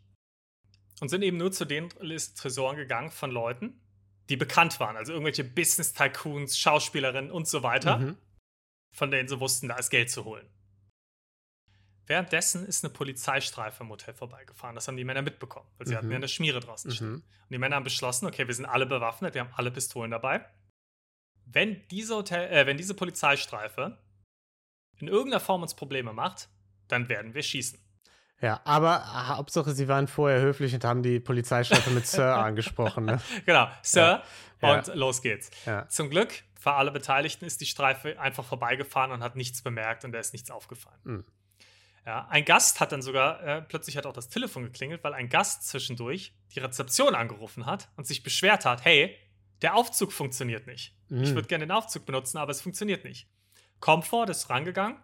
[1.01, 3.80] Und sind eben nur zu den Tresoren gegangen von Leuten,
[4.31, 4.97] die bekannt waren.
[4.97, 8.17] Also irgendwelche Business-Tycoons, Schauspielerinnen und so weiter, Mhm.
[8.97, 10.49] von denen sie wussten, da ist Geld zu holen.
[12.07, 14.75] Währenddessen ist eine Polizeistreife im Hotel vorbeigefahren.
[14.75, 15.99] Das haben die Männer mitbekommen, weil sie Mhm.
[15.99, 17.09] hatten ja eine Schmiere draußen stehen.
[17.09, 17.15] Mhm.
[17.15, 20.45] Und die Männer haben beschlossen, okay, wir sind alle bewaffnet, wir haben alle Pistolen dabei.
[21.47, 23.99] Wenn diese, Hotel, äh, wenn diese Polizeistreife
[24.99, 26.49] in irgendeiner Form uns Probleme macht,
[26.89, 27.79] dann werden wir schießen.
[28.41, 33.05] Ja, aber Hauptsache, sie waren vorher höflich und haben die Polizeistreife mit Sir angesprochen.
[33.05, 33.21] Ne?
[33.45, 34.23] Genau, Sir,
[34.63, 34.75] Ja.
[34.79, 35.51] und los geht's.
[35.67, 35.87] Ja.
[35.89, 40.13] Zum Glück für alle Beteiligten ist die Streife einfach vorbeigefahren und hat nichts bemerkt und
[40.13, 40.99] da ist nichts aufgefallen.
[41.05, 41.25] Mhm.
[42.07, 45.29] Ja, ein Gast hat dann sogar, äh, plötzlich hat auch das Telefon geklingelt, weil ein
[45.29, 49.17] Gast zwischendurch die Rezeption angerufen hat und sich beschwert hat, hey,
[49.61, 50.97] der Aufzug funktioniert nicht.
[51.11, 51.35] Ich Mhm.
[51.35, 53.29] würde gerne den Aufzug benutzen, aber es funktioniert nicht.
[53.81, 54.97] Comfort ist rangegangen,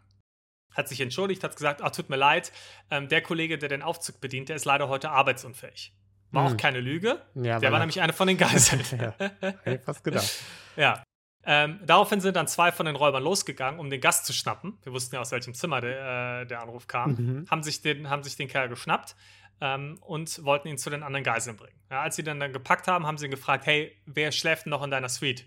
[0.74, 2.52] hat sich entschuldigt, hat gesagt, ach, tut mir leid,
[2.90, 5.94] ähm, der Kollege, der den Aufzug bedient, der ist leider heute arbeitsunfähig.
[6.32, 6.52] War Mhm.
[6.52, 8.82] auch keine Lüge, Ja, der war nämlich einer von den Geiseln.
[9.00, 9.14] ja,
[9.62, 10.30] hätte fast gedacht.
[10.76, 11.02] Ja.
[11.48, 14.78] Ähm, daraufhin sind dann zwei von den Räubern losgegangen, um den Gast zu schnappen.
[14.82, 17.12] Wir wussten ja, aus welchem Zimmer der, äh, der Anruf kam.
[17.12, 17.46] Mhm.
[17.50, 19.14] Haben, sich den, haben sich den Kerl geschnappt
[19.60, 21.78] ähm, und wollten ihn zu den anderen Geiseln bringen.
[21.88, 24.70] Ja, als sie dann, dann gepackt haben, haben sie ihn gefragt: Hey, wer schläft denn
[24.70, 25.46] noch in deiner Suite?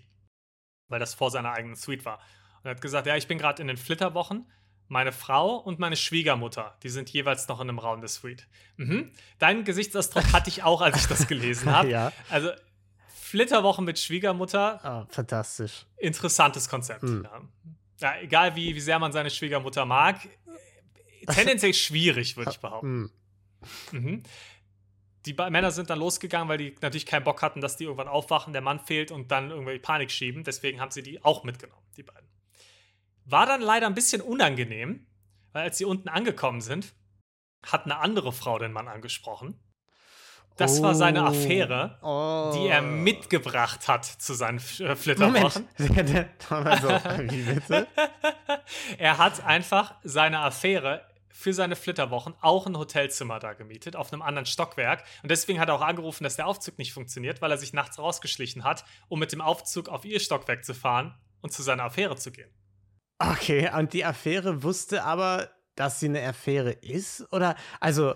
[0.88, 2.18] Weil das vor seiner eigenen Suite war.
[2.62, 4.50] Und er hat gesagt: Ja, ich bin gerade in den Flitterwochen.
[4.90, 8.48] Meine Frau und meine Schwiegermutter, die sind jeweils noch in einem Raum der Suite.
[8.76, 9.12] Mhm.
[9.38, 11.88] Deinen Gesichtsausdruck hatte ich auch, als ich das gelesen habe.
[11.88, 12.50] Ja, Also
[13.06, 15.86] Flitterwochen mit Schwiegermutter, ah, fantastisch.
[15.96, 17.02] interessantes Konzept.
[17.02, 17.22] Hm.
[17.22, 17.40] Ja.
[18.00, 23.12] ja, egal wie, wie sehr man seine Schwiegermutter mag, äh, tendenziell schwierig, würde ich behaupten.
[23.92, 24.00] Mhm.
[24.00, 24.22] Mhm.
[25.26, 28.52] Die Männer sind dann losgegangen, weil die natürlich keinen Bock hatten, dass die irgendwann aufwachen,
[28.52, 30.42] der Mann fehlt und dann irgendwie Panik schieben.
[30.42, 32.28] Deswegen haben sie die auch mitgenommen, die beiden.
[33.30, 35.06] War dann leider ein bisschen unangenehm,
[35.52, 36.94] weil als sie unten angekommen sind,
[37.66, 39.58] hat eine andere Frau den Mann angesprochen.
[40.56, 41.26] Das war seine Oh.
[41.28, 42.52] Affäre, Oh.
[42.54, 45.68] die er mitgebracht hat zu seinen äh, Moment, Flitterwochen.
[45.78, 46.88] der, also,
[47.30, 47.86] wie bitte?
[48.98, 54.20] er hat einfach seine Affäre für seine Flitterwochen auch ein Hotelzimmer da gemietet, auf einem
[54.20, 55.04] anderen Stockwerk.
[55.22, 57.98] Und deswegen hat er auch angerufen, dass der Aufzug nicht funktioniert, weil er sich nachts
[57.98, 62.16] rausgeschlichen hat, um mit dem Aufzug auf ihr Stockwerk zu fahren und zu seiner Affäre
[62.16, 62.50] zu gehen.
[63.22, 67.30] Okay, und die Affäre wusste aber, dass sie eine Affäre ist?
[67.32, 68.06] Oder, also.
[68.06, 68.14] Ja,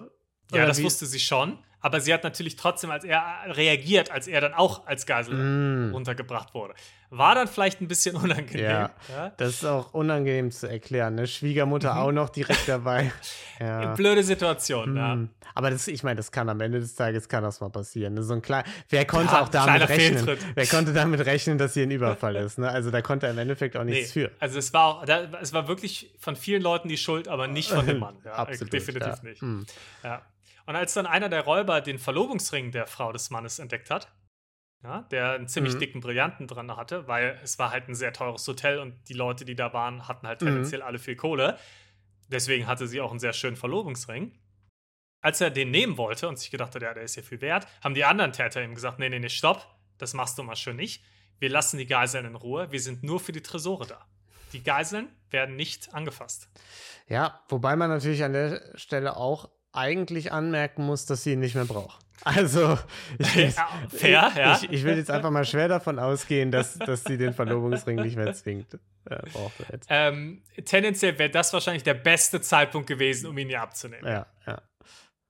[0.52, 1.58] oder das wie- wusste sie schon.
[1.84, 5.92] Aber sie hat natürlich trotzdem, als er reagiert, als er dann auch als Geisel Mm,
[5.92, 6.72] runtergebracht wurde.
[7.10, 8.64] War dann vielleicht ein bisschen unangenehm.
[8.64, 8.90] Ja.
[9.14, 9.32] Ja.
[9.36, 11.26] das ist auch unangenehm zu erklären, ne?
[11.26, 12.00] Schwiegermutter Mhm.
[12.00, 13.12] auch noch direkt dabei.
[13.60, 13.92] ja.
[13.92, 15.14] Blöde Situation, ja.
[15.14, 15.28] Mm.
[15.54, 18.14] Aber das, ich meine, das kann am Ende des Tages kann das mal passieren.
[18.14, 18.22] Ne?
[18.22, 20.24] So ein klein, wer konnte Ja, auch damit rechnen?
[20.24, 20.38] Fehltritt.
[20.54, 22.58] Wer konnte damit rechnen, dass hier ein Überfall ist?
[22.58, 22.66] Ne?
[22.66, 24.30] Also da konnte er im Endeffekt auch nichts Nee, für.
[24.40, 27.70] Also es war auch, da, es war wirklich von vielen Leuten die Schuld, aber nicht
[27.70, 28.16] von dem Mann.
[28.24, 28.72] Ja, Absolut.
[28.72, 29.22] definitiv ja.
[29.22, 29.42] nicht.
[29.42, 29.62] Mm.
[30.02, 30.22] Ja.
[30.66, 34.10] Und als dann einer der Räuber den Verlobungsring der Frau des Mannes entdeckt hat,
[34.82, 35.78] ja, der einen ziemlich Mhm.
[35.78, 39.44] dicken Brillanten dran hatte, weil es war halt ein sehr teures Hotel und die Leute,
[39.44, 40.46] die da waren, hatten halt Mhm.
[40.46, 41.58] tendenziell alle viel Kohle.
[42.28, 44.38] Deswegen hatte sie auch einen sehr schönen Verlobungsring.
[45.20, 47.66] Als er den nehmen wollte und sich gedacht hat, ja, der ist ja viel wert,
[47.82, 50.76] haben die anderen Täter ihm gesagt, nee, nee, nee, stopp, das machst du mal schön
[50.76, 51.02] nicht.
[51.38, 54.06] Wir lassen die Geiseln in Ruhe, wir sind nur für die Tresore da.
[54.52, 56.48] Die Geiseln werden nicht angefasst.
[57.08, 61.54] Ja, wobei man natürlich an der Stelle auch eigentlich anmerken muss, dass sie ihn nicht
[61.54, 62.04] mehr braucht.
[62.22, 62.78] Also,
[63.18, 64.54] ich, Ja, fair, ja.
[64.56, 68.16] ich, ich will jetzt einfach mal schwer davon ausgehen, dass, dass sie den Verlobungsring nicht
[68.16, 68.78] mehr zwingt.
[69.04, 69.20] Äh.
[69.88, 74.06] Ähm, tendenziell wäre das wahrscheinlich der beste Zeitpunkt gewesen, um ihn ihr abzunehmen.
[74.06, 74.62] Ja, ja.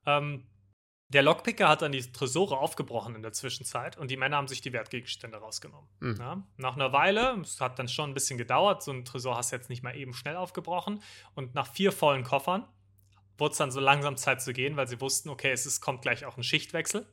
[0.06, 0.44] Ähm,
[1.08, 4.60] der Lockpicker hat dann die Tresore aufgebrochen in der Zwischenzeit und die Männer haben sich
[4.60, 5.88] die Wertgegenstände rausgenommen.
[6.00, 6.16] Mhm.
[6.18, 9.52] Ja, nach einer Weile, es hat dann schon ein bisschen gedauert, so ein Tresor hast
[9.52, 11.02] du jetzt nicht mal eben schnell aufgebrochen
[11.34, 12.66] und nach vier vollen Koffern
[13.38, 16.02] wurde es dann so langsam Zeit zu gehen, weil sie wussten, okay, es ist, kommt
[16.02, 17.06] gleich auch ein Schichtwechsel.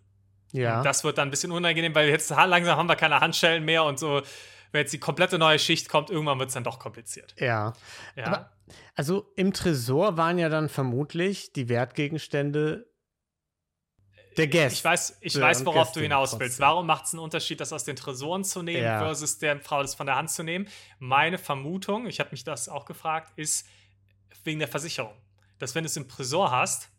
[0.51, 0.79] Ja.
[0.79, 3.83] Und das wird dann ein bisschen unangenehm, weil jetzt langsam haben wir keine Handschellen mehr
[3.85, 4.21] und so,
[4.73, 7.33] wenn jetzt die komplette neue Schicht kommt, irgendwann wird es dann doch kompliziert.
[7.37, 7.73] ja.
[8.15, 8.25] Ja.
[8.27, 8.51] Aber-
[8.95, 12.87] Also im Tresor waren ja dann vermutlich die Wertgegenstände
[14.37, 14.77] der Gäste.
[14.77, 16.45] Ich weiß, ich Ja, weiß worauf du Gäste hinaus trotzdem.
[16.45, 16.59] willst.
[16.61, 18.99] Warum macht es einen Unterschied, das aus den Tresoren zu nehmen Ja.
[18.99, 20.69] versus der Frau das von der Hand zu nehmen?
[20.99, 23.67] Meine Vermutung, ich habe mich das auch gefragt, ist
[24.45, 25.13] wegen der Versicherung.
[25.61, 26.89] Dass wenn du es im Tresor hast,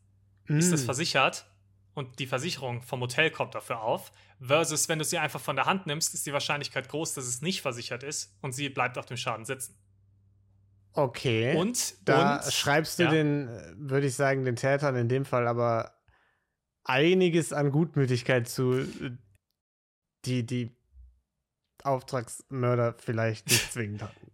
[0.46, 0.86] ist es Mm.
[0.86, 1.46] versichert
[1.94, 4.12] und die Versicherung vom Hotel kommt dafür auf.
[4.40, 7.42] Versus wenn du sie einfach von der Hand nimmst, ist die Wahrscheinlichkeit groß, dass es
[7.42, 9.74] nicht versichert ist und sie bleibt auf dem Schaden sitzen.
[10.92, 11.56] Okay.
[11.56, 13.10] Und, da und schreibst du ja.
[13.10, 15.92] den, würde ich sagen, den Tätern in dem Fall aber
[16.84, 19.10] einiges an Gutmütigkeit zu, äh,
[20.24, 20.76] die die
[21.82, 24.30] Auftragsmörder vielleicht nicht zwingend hatten.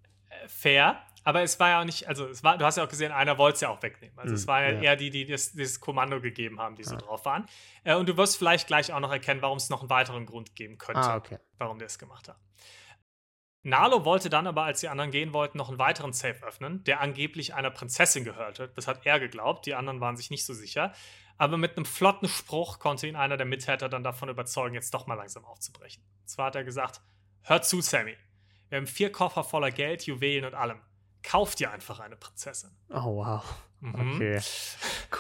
[0.49, 3.13] Fair, aber es war ja auch nicht, also es war, du hast ja auch gesehen,
[3.13, 4.19] einer wollte es ja auch wegnehmen.
[4.19, 6.85] Also es hm, waren ja, ja, eher die, die das, das, Kommando gegeben haben, die
[6.85, 7.45] so drauf waren.
[7.85, 10.57] Äh, und du wirst vielleicht gleich auch noch erkennen, warum es noch einen weiteren Grund
[10.57, 11.37] geben könnte, ah, okay.
[11.59, 12.39] warum der es gemacht hat.
[13.63, 17.03] Nalo wollte dann aber, als die anderen gehen wollten, noch einen weiteren Safe öffnen, der
[17.03, 18.73] angeblich einer Prinzessin gehörte.
[18.75, 20.95] Das hat er geglaubt, die anderen waren sich nicht so sicher.
[21.37, 25.07] Aber mit einem flotten Spruch konnte ihn einer der Mittäter dann davon überzeugen, jetzt doch
[25.07, 26.03] mal langsam aufzubrechen.
[26.23, 27.03] Und zwar hat er gesagt:
[27.43, 28.17] Hör zu, Sammy.
[28.71, 30.81] Wir haben vier Koffer voller Geld, Juwelen und allem.
[31.29, 32.71] Kauf dir einfach eine Prinzessin.
[32.89, 33.43] Oh, wow.
[33.81, 34.17] Mhm.
[34.17, 34.41] Okay.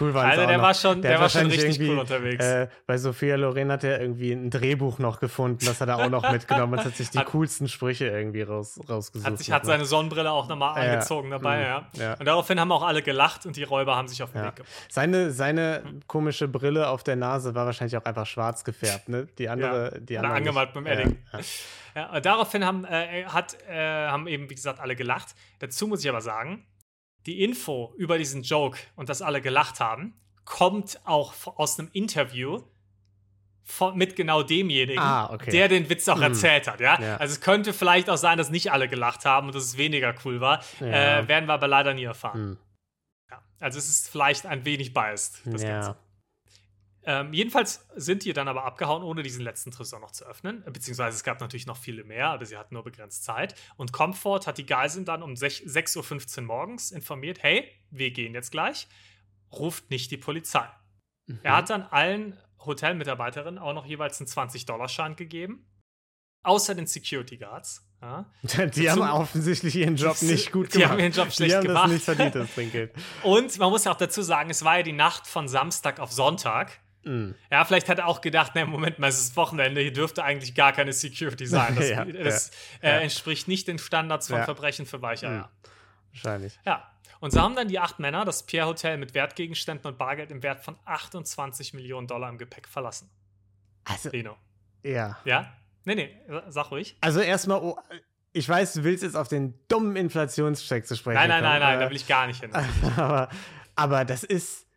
[0.00, 2.44] Cool war Also, der war schon, der, der war schon richtig cool unterwegs.
[2.44, 6.08] Äh, bei Sophia Loren hat er irgendwie ein Drehbuch noch gefunden, das hat er auch
[6.08, 9.30] noch mitgenommen und hat sich die hat, coolsten Sprüche irgendwie raus, rausgesucht.
[9.30, 11.62] Hat sich hat seine Sonnenbrille auch nochmal ja, angezogen dabei, mhm.
[11.62, 11.88] ja.
[11.94, 12.14] ja.
[12.14, 14.46] Und daraufhin haben auch alle gelacht und die Räuber haben sich auf den ja.
[14.48, 14.74] Weg gebracht.
[14.88, 19.28] Seine, seine komische Brille auf der Nase war wahrscheinlich auch einfach schwarz gefärbt, ne?
[19.38, 20.00] Die andere, ja.
[20.00, 20.34] die andere.
[20.34, 21.16] angemalt beim Edding.
[21.94, 25.34] Ja, daraufhin haben, äh, hat, äh, haben eben, wie gesagt, alle gelacht.
[25.58, 26.64] Dazu muss ich aber sagen,
[27.28, 30.14] die Info über diesen Joke und dass alle gelacht haben,
[30.46, 32.62] kommt auch aus einem Interview
[33.64, 35.50] von, mit genau demjenigen, ah, okay.
[35.50, 36.22] der den Witz auch hm.
[36.22, 36.80] erzählt hat.
[36.80, 36.98] Ja?
[36.98, 37.16] ja?
[37.18, 40.14] Also es könnte vielleicht auch sein, dass nicht alle gelacht haben und dass es weniger
[40.24, 40.64] cool war.
[40.80, 41.18] Ja.
[41.18, 42.40] Äh, werden wir aber leider nie erfahren.
[42.40, 42.58] Hm.
[43.30, 43.42] Ja.
[43.60, 45.96] Also es ist vielleicht ein wenig biased, das Ganze.
[47.08, 50.62] Ähm, jedenfalls sind die dann aber abgehauen, ohne diesen letzten Tresor noch zu öffnen.
[50.70, 53.54] Beziehungsweise es gab natürlich noch viele mehr, aber sie hatten nur begrenzt Zeit.
[53.78, 58.50] Und Comfort hat die Geiseln dann um 6.15 Uhr morgens informiert: hey, wir gehen jetzt
[58.50, 58.88] gleich,
[59.50, 60.68] ruft nicht die Polizei.
[61.24, 61.40] Mhm.
[61.42, 65.64] Er hat dann allen Hotelmitarbeiterinnen auch noch jeweils einen 20-Dollar-Schein gegeben.
[66.42, 67.88] Außer den Security Guards.
[68.02, 68.30] Ja.
[68.42, 70.74] Die Dazu, haben offensichtlich ihren Job nicht gut gemacht.
[70.74, 71.84] Die haben ihren Job schlecht die haben gemacht.
[71.86, 72.94] Das nicht verdient, das Trinkgeld.
[73.22, 76.12] Und man muss ja auch dazu sagen, es war ja die Nacht von Samstag auf
[76.12, 76.80] Sonntag.
[77.04, 77.30] Mm.
[77.50, 80.54] Ja, vielleicht hat er auch gedacht, ne, Moment mal, es ist Wochenende, hier dürfte eigentlich
[80.54, 81.74] gar keine Security sein.
[81.78, 82.50] Das, ja, das
[82.82, 83.00] ja, äh, ja.
[83.00, 85.44] entspricht nicht den Standards von Verbrechen für Weicheier.
[85.44, 85.68] Mm.
[86.12, 86.58] Wahrscheinlich.
[86.64, 86.90] Ja.
[87.20, 90.42] Und so haben dann die acht Männer das Pierre Hotel mit Wertgegenständen und Bargeld im
[90.42, 93.10] Wert von 28 Millionen Dollar im Gepäck verlassen.
[93.84, 94.10] Also.
[94.10, 94.36] Lino.
[94.84, 95.18] Ja.
[95.24, 95.52] Ja?
[95.84, 96.96] Nee, nee, sag ruhig.
[97.00, 97.78] Also erstmal, oh,
[98.32, 101.16] ich weiß, du willst jetzt auf den dummen Inflationscheck zu sprechen.
[101.16, 102.52] Nein, nein, nein, nein, da will ich gar nicht hin.
[102.96, 103.28] aber,
[103.74, 104.67] aber das ist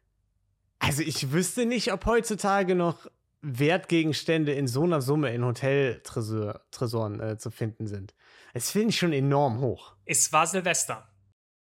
[0.82, 3.08] also ich wüsste nicht, ob heutzutage noch
[3.42, 8.14] Wertgegenstände in so einer Summe in Hoteltresoren äh, zu finden sind.
[8.54, 9.96] Es finde ich schon enorm hoch.
[10.06, 11.08] Es war Silvester.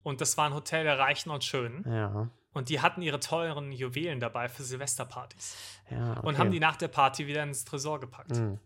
[0.03, 1.85] Und das war ein Hotel der Reichen und Schönen.
[1.87, 2.29] Ja.
[2.53, 5.55] Und die hatten ihre teuren Juwelen dabei für Silvesterpartys.
[5.89, 6.27] Ja, okay.
[6.27, 8.35] Und haben die nach der Party wieder ins Tresor gepackt.
[8.35, 8.59] Mhm.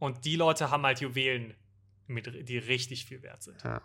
[0.00, 1.54] Und die Leute haben halt Juwelen,
[2.06, 3.62] mit, die richtig viel wert sind.
[3.62, 3.80] Ja.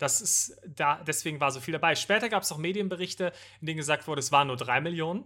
[0.00, 1.94] Das ist da, deswegen war so viel dabei.
[1.94, 5.24] Später gab es auch Medienberichte, in denen gesagt wurde, es waren nur drei Millionen.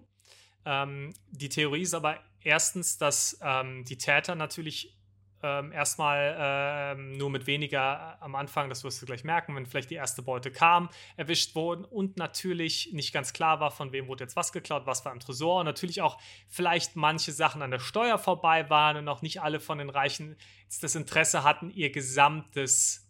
[0.67, 4.99] Ähm, die Theorie ist aber erstens, dass ähm, die Täter natürlich
[5.45, 9.91] ähm, erstmal ähm, nur mit weniger am Anfang, das wirst du gleich merken, wenn vielleicht
[9.91, 14.25] die erste Beute kam, erwischt wurden und natürlich nicht ganz klar war, von wem wurde
[14.25, 17.79] jetzt was geklaut, was war im Tresor und natürlich auch vielleicht manche Sachen an der
[17.79, 20.37] Steuer vorbei waren und auch nicht alle von den Reichen
[20.81, 23.04] das Interesse hatten, ihr gesamtes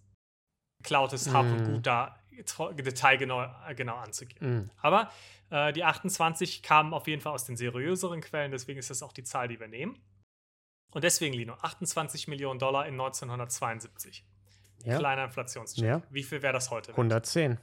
[0.85, 1.53] geklautes Hab mm.
[1.53, 2.17] und Gut da
[2.77, 4.65] detailgenau genau anzugehen.
[4.65, 4.71] Mm.
[4.81, 5.11] Aber
[5.51, 9.13] äh, die 28 kamen auf jeden Fall aus den seriöseren Quellen, deswegen ist das auch
[9.13, 9.99] die Zahl, die wir nehmen.
[10.93, 14.25] Und deswegen, Lino, 28 Millionen Dollar in 1972.
[14.85, 14.99] Ja.
[14.99, 15.85] Kleiner Inflationscheck.
[15.85, 16.03] Ja.
[16.11, 16.93] Wie viel wäre das heute?
[16.93, 17.59] 110.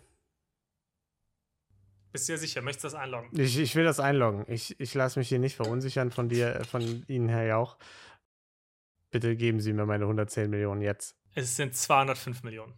[2.12, 2.62] Bist du dir sicher?
[2.62, 3.30] Möchtest du das einloggen?
[3.40, 4.46] Ich, ich will das einloggen.
[4.48, 7.78] Ich, ich lasse mich hier nicht verunsichern von dir, äh, von Ihnen, Herr Jauch.
[9.12, 11.16] Bitte geben Sie mir meine 110 Millionen jetzt.
[11.36, 12.74] Es sind 205 Millionen.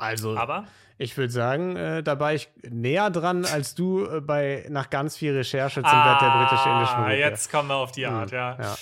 [0.00, 0.66] Also, aber
[0.98, 5.16] ich würde sagen, äh, da war ich näher dran als du äh, bei nach ganz
[5.16, 7.16] viel Recherche zum ah, Wert der britischen-indischen Rupie.
[7.16, 8.58] Jetzt kommen wir auf die Art, hm, ja.
[8.60, 8.76] Ja.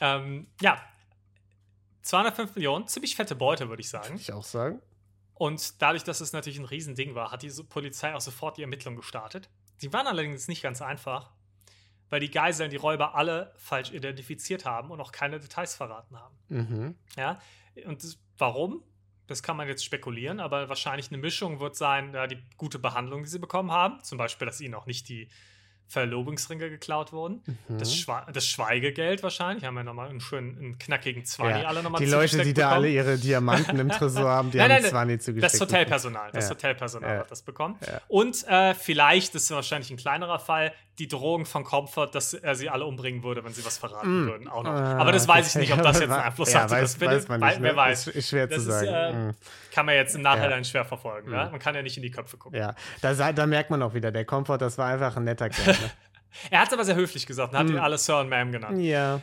[0.00, 0.80] Ähm, ja.
[2.02, 4.10] 205 Millionen, ziemlich fette Beute, würde ich sagen.
[4.10, 4.80] Würde ich auch sagen.
[5.34, 8.96] Und dadurch, dass es natürlich ein Riesending war, hat die Polizei auch sofort die Ermittlungen
[8.96, 9.48] gestartet.
[9.80, 11.30] Die waren allerdings nicht ganz einfach,
[12.10, 16.36] weil die Geiseln die Räuber alle falsch identifiziert haben und auch keine Details verraten haben.
[16.48, 16.94] Mhm.
[17.16, 17.40] Ja,
[17.86, 18.84] und das, warum?
[19.26, 23.22] Das kann man jetzt spekulieren, aber wahrscheinlich eine Mischung wird sein, ja, die gute Behandlung,
[23.22, 24.02] die sie bekommen haben.
[24.02, 25.28] Zum Beispiel, dass ihnen auch nicht die
[25.92, 27.42] Verlobungsringe geklaut wurden.
[27.68, 27.78] Mhm.
[27.78, 29.64] Das, Schwe das, Schweigegeld wahrscheinlich.
[29.64, 31.68] Haben wir nochmal einen schönen, einen knackigen Zwanni ja.
[31.68, 34.82] alle nochmal Die Leute, die da alle ihre Diamanten im Tresor haben, die nein, haben
[34.82, 35.52] nein, Zwanni zugesteckt.
[35.52, 36.30] Das Hotelpersonal.
[36.32, 36.50] Das ja.
[36.50, 37.78] Hotelpersonal hat das bekommen.
[38.08, 42.54] Und äh, vielleicht, das ist wahrscheinlich ein kleinerer Fall, die Drohung von Comfort, dass er
[42.54, 44.26] sie alle umbringen würde, wenn sie was verraten mm.
[44.26, 44.48] würden.
[44.48, 44.72] Auch noch.
[44.72, 46.72] Aber das weiß ich nicht, ob das jetzt einen Einfluss hatte.
[46.72, 47.76] Weiß, weiß man nicht, wer ne?
[47.76, 48.08] weiß.
[48.08, 48.86] Ist schwer das zu sagen.
[48.86, 49.34] Ist, äh, mm.
[49.72, 51.30] Kann man jetzt im Nachhinein schwer verfolgen.
[51.30, 51.34] Mm.
[51.34, 52.58] Man kann ja nicht in die Köpfe gucken.
[52.58, 55.74] Ja, da, da merkt man auch wieder, der Comfort, das war einfach ein netter Kerl.
[55.74, 55.90] Ne?
[56.50, 57.82] Er hat es aber sehr höflich gesagt und hat ihn hm.
[57.82, 58.80] alle Sir und Ma'am genannt.
[58.80, 59.20] Ja.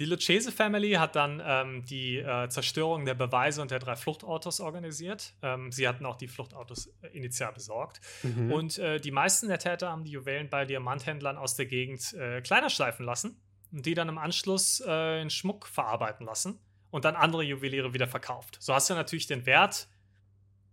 [0.00, 4.58] Die Lucchese Family hat dann ähm, die äh, Zerstörung der Beweise und der drei Fluchtautos
[4.58, 5.34] organisiert.
[5.42, 8.00] Ähm, sie hatten auch die Fluchtautos äh, initial besorgt.
[8.22, 8.50] Mhm.
[8.50, 12.40] Und äh, die meisten der Täter haben die Juwelen bei Diamanthändlern aus der Gegend äh,
[12.40, 16.58] kleiner schleifen lassen und die dann im Anschluss äh, in Schmuck verarbeiten lassen
[16.90, 18.56] und dann andere Juweliere wieder verkauft.
[18.58, 19.86] So hast du natürlich den Wert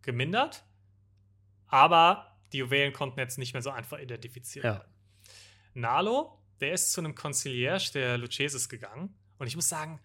[0.03, 0.63] gemindert,
[1.67, 4.87] aber die Juwelen konnten jetzt nicht mehr so einfach identifiziert werden.
[4.87, 5.31] Ja.
[5.73, 9.15] Nalo der ist zu einem Concierge der Luccheses gegangen.
[9.37, 9.99] Und ich muss sagen,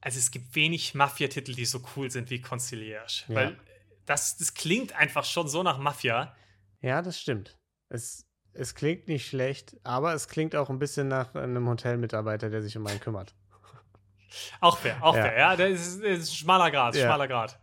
[0.00, 3.24] also es gibt wenig Mafia-Titel, die so cool sind wie Concierge.
[3.28, 3.34] Ja.
[3.34, 3.58] Weil
[4.06, 6.34] das, das klingt einfach schon so nach Mafia.
[6.80, 7.58] Ja, das stimmt.
[7.88, 12.62] Es, es klingt nicht schlecht, aber es klingt auch ein bisschen nach einem Hotelmitarbeiter, der
[12.62, 13.34] sich um einen kümmert.
[14.60, 15.22] Auch fair, auch ja.
[15.22, 15.56] fair, ja.
[15.56, 17.06] Das ist, das ist ein schmaler Grad, ja.
[17.06, 17.58] schmaler Grad.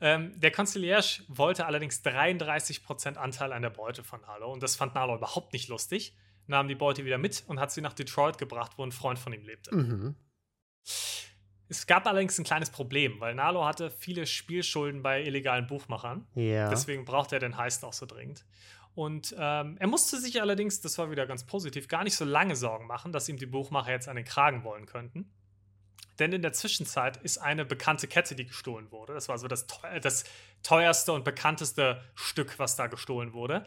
[0.00, 4.96] Ähm, der Concierge wollte allerdings 33% Anteil an der Beute von Nalo und das fand
[4.96, 8.72] Nalo überhaupt nicht lustig nahm die Beute wieder mit und hat sie nach Detroit gebracht,
[8.76, 9.74] wo ein Freund von ihm lebte.
[9.74, 10.14] Mhm.
[11.68, 16.26] Es gab allerdings ein kleines Problem, weil Nalo hatte viele Spielschulden bei illegalen Buchmachern.
[16.34, 16.68] Ja.
[16.68, 18.44] Deswegen brauchte er den Heist auch so dringend.
[18.94, 22.56] Und ähm, er musste sich allerdings, das war wieder ganz positiv, gar nicht so lange
[22.56, 25.30] Sorgen machen, dass ihm die Buchmacher jetzt an den Kragen wollen könnten.
[26.18, 29.12] Denn in der Zwischenzeit ist eine bekannte Kette, die gestohlen wurde.
[29.12, 29.66] Das war so das,
[30.00, 30.24] das
[30.62, 33.66] teuerste und bekannteste Stück, was da gestohlen wurde.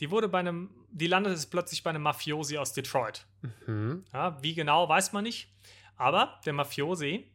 [0.00, 3.26] Die wurde bei einem, die landete plötzlich bei einem Mafiosi aus Detroit.
[3.66, 4.04] Mhm.
[4.12, 5.52] Ja, wie genau, weiß man nicht.
[5.96, 7.30] Aber der Mafiosi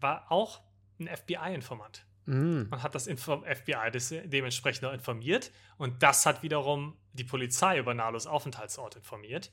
[0.00, 0.60] war auch
[0.98, 2.06] ein FBI-Informant.
[2.24, 2.68] Mhm.
[2.70, 3.90] Und hat das Info FBI
[4.26, 5.50] dementsprechend auch informiert.
[5.76, 9.50] Und das hat wiederum die Polizei über Nalos Aufenthaltsort informiert.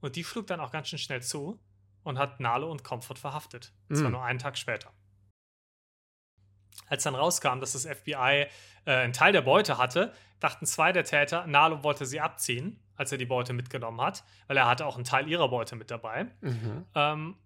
[0.00, 1.60] Und die schlug dann auch ganz schön schnell zu
[2.02, 3.72] und hat Nalo und Comfort verhaftet.
[3.88, 3.94] Mhm.
[3.94, 4.92] Das war nur einen Tag später.
[6.86, 8.46] Als dann rauskam, dass das FBI
[8.84, 13.12] äh, einen Teil der Beute hatte, dachten zwei der Täter, Nalo wollte sie abziehen, als
[13.12, 16.26] er die Beute mitgenommen hat, weil er hatte auch einen Teil ihrer Beute mit dabei.
[16.40, 16.86] Mhm.
[16.94, 17.36] Ähm,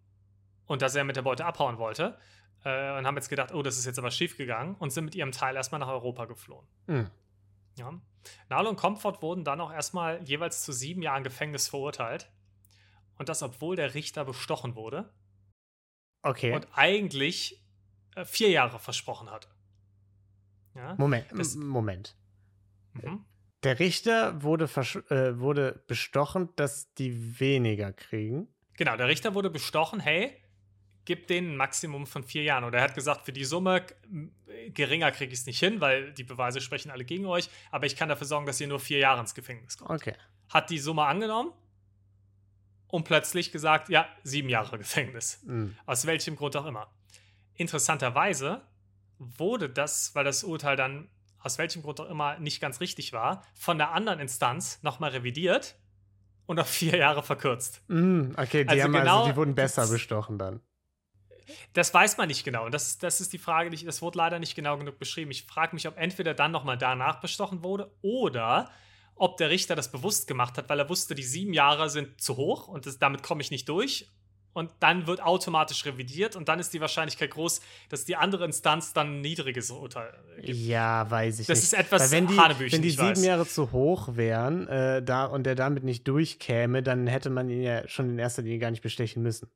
[0.67, 2.17] und dass er mit der Beute abhauen wollte.
[2.65, 5.15] Äh, und haben jetzt gedacht, oh, das ist jetzt aber schief gegangen und sind mit
[5.15, 6.67] ihrem Teil erstmal nach Europa geflohen.
[6.87, 7.11] Mhm.
[7.77, 7.93] Ja.
[8.49, 12.31] Nalo und Comfort wurden dann auch erstmal jeweils zu sieben Jahren Gefängnis verurteilt.
[13.19, 15.13] Und das, obwohl der Richter bestochen wurde.
[16.23, 16.55] Okay.
[16.55, 17.62] Und eigentlich
[18.25, 19.49] vier Jahre versprochen hatte.
[20.75, 20.95] Ja?
[20.99, 22.17] Moment, das, Moment.
[22.95, 23.25] Mhm.
[23.63, 28.49] Der Richter wurde, äh, wurde bestochen, dass die weniger kriegen.
[28.77, 30.37] Genau, der Richter wurde bestochen, hey,
[31.05, 32.65] gib denen ein Maximum von vier Jahren.
[32.65, 33.87] Und er hat gesagt, für die Summe
[34.69, 37.97] geringer kriege ich es nicht hin, weil die Beweise sprechen alle gegen euch, aber ich
[37.97, 39.91] kann dafür sorgen, dass ihr nur vier Jahre ins Gefängnis kommt.
[39.91, 40.15] Okay.
[40.49, 41.53] Hat die Summe angenommen
[42.89, 45.43] und plötzlich gesagt, ja, sieben Jahre Gefängnis.
[45.45, 45.77] Mhm.
[45.87, 46.89] Aus welchem Grund auch immer.
[47.63, 48.61] Interessanterweise
[49.19, 53.43] wurde das, weil das Urteil dann aus welchem Grund auch immer nicht ganz richtig war,
[53.55, 55.77] von der anderen Instanz nochmal revidiert
[56.47, 57.83] und auf vier Jahre verkürzt.
[57.89, 60.61] Mm, okay, die, also haben genau, also, die wurden besser bestochen dann.
[61.73, 62.67] Das weiß man nicht genau.
[62.67, 65.31] Und das, das ist die Frage, die, das wurde leider nicht genau genug beschrieben.
[65.31, 68.71] Ich frage mich, ob entweder dann nochmal danach bestochen wurde oder
[69.17, 72.37] ob der Richter das bewusst gemacht hat, weil er wusste, die sieben Jahre sind zu
[72.37, 74.09] hoch und das, damit komme ich nicht durch
[74.53, 78.93] und dann wird automatisch revidiert und dann ist die Wahrscheinlichkeit groß, dass die andere Instanz
[78.93, 80.59] dann ein niedriges Urteil gibt.
[80.59, 81.73] Ja, weiß ich das nicht.
[81.73, 83.25] Das ist etwas Weil wenn die, Wenn die sieben weiß.
[83.25, 87.63] Jahre zu hoch wären äh, da, und der damit nicht durchkäme, dann hätte man ihn
[87.63, 89.49] ja schon in erster Linie gar nicht bestechen müssen.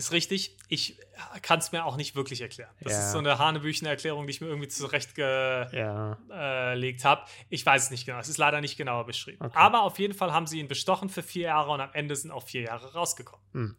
[0.00, 0.56] Ist richtig.
[0.68, 0.98] Ich
[1.42, 2.70] kann es mir auch nicht wirklich erklären.
[2.80, 3.00] Das ja.
[3.00, 6.16] ist so eine Hanebüchen-Erklärung, die ich mir irgendwie zurechtgelegt ja.
[6.30, 7.26] äh, habe.
[7.50, 8.18] Ich weiß es nicht genau.
[8.18, 9.44] Es ist leider nicht genauer beschrieben.
[9.44, 9.58] Okay.
[9.58, 12.30] Aber auf jeden Fall haben sie ihn bestochen für vier Jahre und am Ende sind
[12.30, 13.44] auch vier Jahre rausgekommen.
[13.52, 13.76] Hm.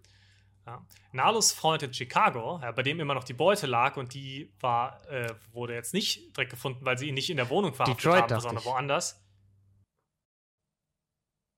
[0.65, 0.85] Ja.
[1.11, 5.03] Nalos Freund in Chicago, ja, bei dem immer noch die Beute lag und die war,
[5.09, 8.31] äh, wurde jetzt nicht direkt gefunden, weil sie ihn nicht in der Wohnung verhaftet Detroit,
[8.31, 8.65] haben, sondern ich.
[8.65, 9.23] woanders.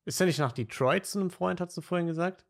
[0.06, 2.46] Ist er nicht nach Detroit zu einem Freund, hast du vorhin gesagt?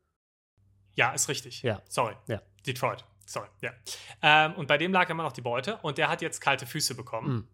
[0.96, 1.64] Ja, ist richtig.
[1.64, 1.82] Ja.
[1.90, 2.16] Sorry.
[2.28, 2.42] Ja.
[2.66, 3.04] Detroit.
[3.26, 3.48] Sorry.
[3.62, 3.72] Ja.
[4.22, 6.94] Ähm, und bei dem lag immer noch die Beute und der hat jetzt kalte Füße
[6.96, 7.48] bekommen mhm.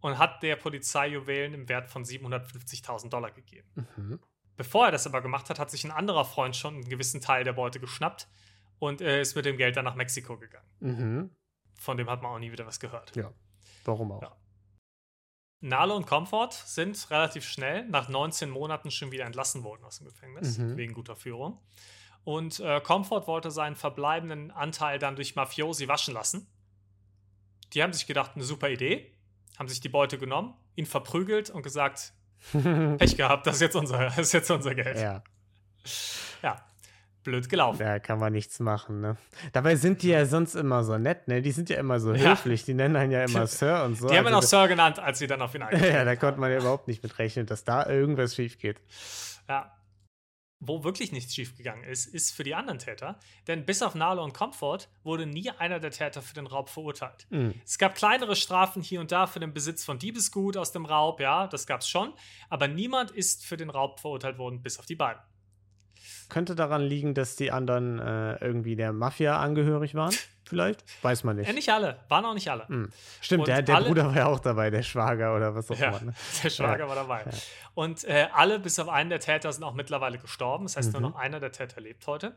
[0.00, 3.68] und hat der Polizei Juwelen im Wert von 750.000 Dollar gegeben.
[3.96, 4.20] Mhm.
[4.60, 7.44] Bevor er das aber gemacht hat, hat sich ein anderer Freund schon einen gewissen Teil
[7.44, 8.28] der Beute geschnappt
[8.78, 10.66] und äh, ist mit dem Geld dann nach Mexiko gegangen.
[10.80, 11.30] Mhm.
[11.76, 13.16] Von dem hat man auch nie wieder was gehört.
[13.16, 13.32] Ja,
[13.86, 14.20] warum auch?
[14.20, 14.36] Ja.
[15.60, 20.08] Nalo und Comfort sind relativ schnell nach 19 Monaten schon wieder entlassen worden aus dem
[20.08, 20.76] Gefängnis, mhm.
[20.76, 21.62] wegen guter Führung.
[22.24, 26.46] Und äh, Comfort wollte seinen verbleibenden Anteil dann durch Mafiosi waschen lassen.
[27.72, 29.16] Die haben sich gedacht, eine super Idee,
[29.58, 32.12] haben sich die Beute genommen, ihn verprügelt und gesagt,
[32.98, 34.98] Pech gehabt, das ist jetzt unser, das ist jetzt unser Geld.
[34.98, 35.22] Ja.
[36.42, 36.56] Ja,
[37.24, 37.78] blöd gelaufen.
[37.78, 39.16] Da kann man nichts machen, ne?
[39.52, 41.42] Dabei sind die ja sonst immer so nett, ne?
[41.42, 42.30] Die sind ja immer so ja.
[42.30, 44.08] höflich, die nennen einen ja immer Sir und so.
[44.08, 45.92] Die haben ihn also, auch Sir genannt, als sie dann auf ihn eingehen.
[45.92, 48.80] Ja, da konnte man ja überhaupt nicht mit rechnen, dass da irgendwas schief geht.
[49.48, 49.72] Ja.
[50.60, 53.18] Wo wirklich nichts schiefgegangen ist, ist für die anderen Täter.
[53.48, 57.26] Denn bis auf Nalo und Comfort wurde nie einer der Täter für den Raub verurteilt.
[57.30, 57.54] Mhm.
[57.64, 61.20] Es gab kleinere Strafen hier und da für den Besitz von Diebesgut aus dem Raub,
[61.20, 62.12] ja, das gab es schon.
[62.50, 65.22] Aber niemand ist für den Raub verurteilt worden, bis auf die beiden.
[66.28, 70.14] Könnte daran liegen, dass die anderen äh, irgendwie der Mafia angehörig waren?
[70.50, 70.84] Vielleicht?
[71.02, 71.46] Weiß man nicht.
[71.46, 71.96] Ja, nicht alle.
[72.08, 72.66] Waren auch nicht alle.
[72.68, 72.90] Mhm.
[73.22, 75.88] Stimmt, der, der alle, Bruder war ja auch dabei, der Schwager oder was auch ja,
[75.88, 76.00] immer.
[76.00, 76.14] Ne?
[76.42, 76.88] Der Schwager ja.
[76.88, 77.22] war dabei.
[77.24, 77.30] Ja.
[77.74, 80.64] Und äh, alle, bis auf einen der Täter, sind auch mittlerweile gestorben.
[80.64, 81.00] Das heißt, mhm.
[81.00, 82.34] nur noch einer der Täter lebt heute.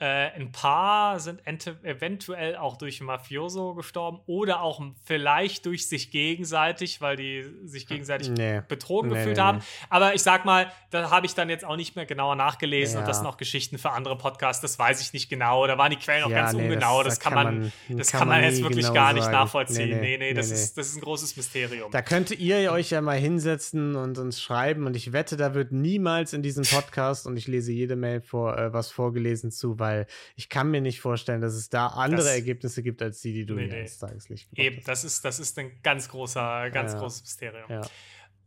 [0.00, 1.40] Äh, ein paar sind
[1.82, 8.30] eventuell auch durch Mafioso gestorben oder auch vielleicht durch sich gegenseitig, weil die sich gegenseitig
[8.30, 8.62] nee.
[8.68, 9.60] betrogen nee, gefühlt nee, haben.
[9.90, 13.00] Aber ich sag mal, da habe ich dann jetzt auch nicht mehr genauer nachgelesen ja.
[13.00, 15.66] und das sind auch Geschichten für andere Podcasts, das weiß ich nicht genau.
[15.66, 17.02] Da waren die Quellen auch ja, ganz ungenau.
[17.02, 17.47] Das, das, kann man,
[17.88, 19.36] das kann, kann man jetzt wirklich genau gar nicht sagen.
[19.36, 20.00] nachvollziehen.
[20.00, 21.90] Nee, nee, das, Ist, das ist ein großes Mysterium.
[21.90, 25.72] Da könnt ihr euch ja mal hinsetzen und uns schreiben und ich wette, da wird
[25.72, 30.06] niemals in diesem Podcast und ich lese jede Mail vor, äh, was vorgelesen zu, weil
[30.36, 33.46] ich kann mir nicht vorstellen, dass es da andere das, Ergebnisse gibt als die, die
[33.46, 33.80] du nee, nee.
[33.80, 36.98] ins Tageslicht gebracht Eben, das ist, das ist ein ganz großer, ganz ja.
[36.98, 37.70] großes Mysterium.
[37.70, 37.82] Ja.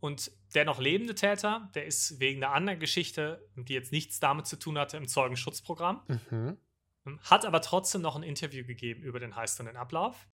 [0.00, 4.46] Und der noch lebende Täter, der ist wegen einer anderen Geschichte, die jetzt nichts damit
[4.46, 6.02] zu tun hatte, im Zeugenschutzprogramm.
[6.30, 6.56] Mhm.
[7.22, 10.28] Hat aber trotzdem noch ein Interview gegeben über den Heist und den Ablauf.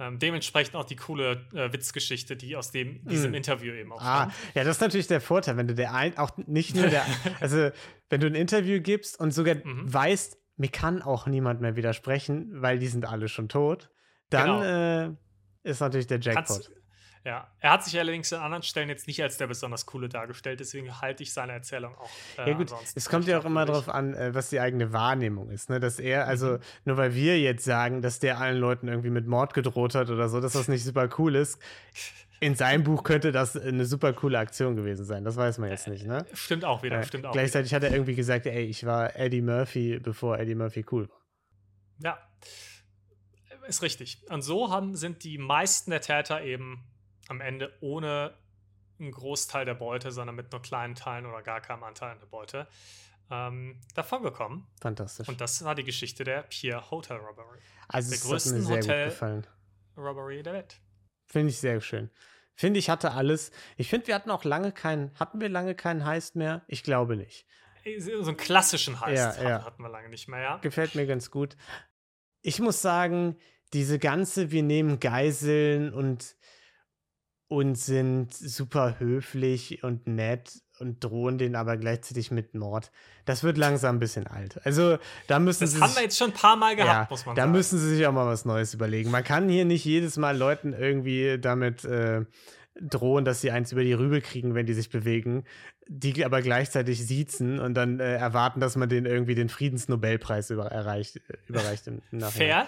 [0.00, 3.34] Ähm, dementsprechend auch die coole äh, Witzgeschichte, die aus dem, diesem mm.
[3.34, 6.36] Interview eben auch ah, Ja, das ist natürlich der Vorteil, wenn du der ein, auch
[6.36, 7.04] nicht nur der,
[7.40, 7.70] also
[8.08, 9.92] wenn du ein Interview gibst und sogar mhm.
[9.92, 13.90] weißt, mir kann auch niemand mehr widersprechen, weil die sind alle schon tot,
[14.30, 15.16] dann genau.
[15.64, 16.46] äh, ist natürlich der Jackpot.
[16.46, 16.72] Kannst,
[17.24, 20.60] ja, er hat sich allerdings an anderen Stellen jetzt nicht als der besonders coole dargestellt,
[20.60, 22.10] deswegen halte ich seine Erzählung auch.
[22.38, 25.50] Äh, ja, gut, es kommt ja auch immer darauf an, äh, was die eigene Wahrnehmung
[25.50, 25.80] ist, ne?
[25.80, 26.58] Dass er, also mhm.
[26.84, 30.28] nur weil wir jetzt sagen, dass der allen Leuten irgendwie mit Mord gedroht hat oder
[30.28, 31.60] so, dass das nicht super cool ist.
[32.40, 35.24] In seinem Buch könnte das eine super coole Aktion gewesen sein.
[35.24, 36.24] Das weiß man jetzt nicht, ne?
[36.32, 37.32] Stimmt auch wieder, äh, stimmt auch.
[37.32, 37.86] Gleichzeitig wieder.
[37.86, 41.18] hat er irgendwie gesagt, ey, ich war Eddie Murphy, bevor Eddie Murphy cool war.
[42.00, 42.18] Ja,
[43.68, 44.22] ist richtig.
[44.30, 46.84] Und so haben, sind die meisten der Täter eben
[47.28, 48.34] am Ende ohne
[48.98, 52.26] einen Großteil der Beute, sondern mit nur kleinen Teilen oder gar keinem Anteil an der
[52.26, 52.66] Beute
[53.30, 54.66] ähm, davongekommen.
[54.80, 55.28] Fantastisch.
[55.28, 57.58] Und das war die Geschichte der Pier Hotel Robbery.
[57.88, 59.44] Also der größten Hotel
[59.96, 60.80] Robbery der Welt.
[61.26, 62.10] Finde ich sehr schön.
[62.54, 63.52] Finde ich hatte alles.
[63.76, 66.62] Ich finde, wir hatten auch lange keinen, hatten wir lange keinen Heist mehr?
[66.66, 67.46] Ich glaube nicht.
[67.98, 69.64] So einen klassischen Heist ja, ja.
[69.64, 70.56] hatten wir lange nicht mehr, ja.
[70.58, 71.56] Gefällt mir ganz gut.
[72.42, 73.36] Ich muss sagen,
[73.72, 76.36] diese ganze, wir nehmen Geiseln und
[77.48, 82.92] und sind super höflich und nett und drohen den aber gleichzeitig mit Mord.
[83.24, 84.60] Das wird langsam ein bisschen alt.
[84.64, 87.26] Also da müssen das sie haben wir jetzt schon ein paar Mal gehabt, ja, muss
[87.26, 87.52] man da sagen.
[87.52, 89.10] Da müssen sie sich auch mal was Neues überlegen.
[89.10, 92.24] Man kann hier nicht jedes Mal Leuten irgendwie damit äh,
[92.80, 95.44] drohen, dass sie eins über die Rübe kriegen, wenn die sich bewegen,
[95.88, 100.66] die aber gleichzeitig siezen und dann äh, erwarten, dass man denen irgendwie den Friedensnobelpreis über,
[100.66, 102.30] erreicht, äh, überreicht im Nachhinein.
[102.30, 102.66] Fair.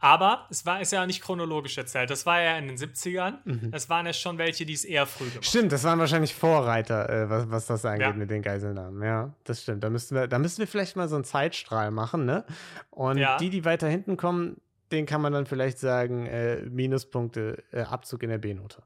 [0.00, 2.10] Aber es war ist ja nicht chronologisch erzählt.
[2.10, 3.38] Das war ja in den 70ern.
[3.44, 3.70] Mhm.
[3.72, 7.08] Es waren ja schon welche, die es eher früh gemacht Stimmt, das waren wahrscheinlich Vorreiter,
[7.08, 8.12] äh, was, was das angeht ja.
[8.12, 9.02] mit den Geiselnahmen.
[9.02, 9.82] Ja, das stimmt.
[9.82, 12.44] Da müssten wir, da müssten wir vielleicht mal so einen Zeitstrahl machen, ne?
[12.90, 13.36] Und ja.
[13.38, 14.60] die, die weiter hinten kommen,
[14.92, 18.82] den kann man dann vielleicht sagen, äh, Minuspunkte, äh, Abzug in der B-Note.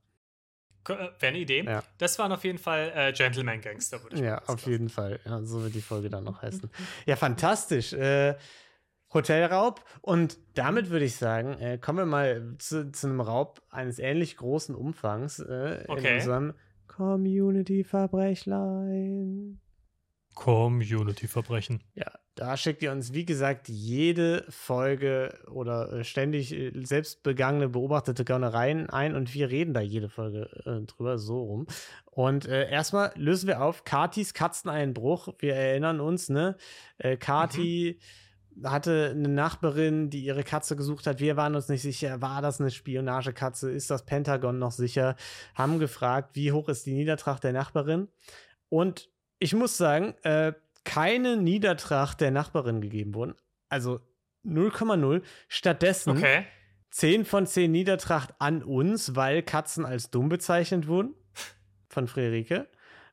[0.88, 1.64] Äh, wäre eine Idee.
[1.64, 1.82] Ja.
[1.98, 5.20] Das waren auf jeden Fall äh, Gentleman Gangster, würde ich Ja, auf jeden Fall.
[5.24, 6.70] Ja, so wird die Folge dann noch heißen.
[7.06, 7.92] ja, fantastisch.
[7.92, 8.34] Äh,
[9.14, 9.84] Hotelraub.
[10.00, 14.36] Und damit würde ich sagen, äh, kommen wir mal zu, zu, einem Raub eines ähnlich
[14.36, 16.08] großen Umfangs äh, okay.
[16.08, 16.54] in unserem
[16.88, 19.60] Community-Verbrechlein.
[20.34, 21.82] Community-Verbrechen.
[21.94, 27.68] Ja, da schickt ihr uns, wie gesagt, jede Folge oder äh, ständig äh, selbst begangene,
[27.68, 31.66] beobachtete Gaunereien ein und wir reden da jede Folge äh, drüber, so rum.
[32.06, 35.28] Und äh, erstmal lösen wir auf Katis Katzeneinbruch.
[35.38, 36.56] Wir erinnern uns, ne?
[36.98, 37.98] Äh, Kati.
[37.98, 38.21] Mhm
[38.64, 41.20] hatte eine Nachbarin, die ihre Katze gesucht hat.
[41.20, 43.70] Wir waren uns nicht sicher, war das eine Spionagekatze?
[43.70, 45.16] Ist das Pentagon noch sicher?
[45.54, 48.08] Haben gefragt, wie hoch ist die Niedertracht der Nachbarin?
[48.68, 50.52] Und ich muss sagen, äh,
[50.84, 53.34] keine Niedertracht der Nachbarin gegeben wurden.
[53.68, 54.00] Also
[54.44, 55.22] 0,0.
[55.48, 56.44] Stattdessen okay.
[56.90, 61.14] 10 von 10 Niedertracht an uns, weil Katzen als dumm bezeichnet wurden.
[61.88, 62.68] Von Friederike.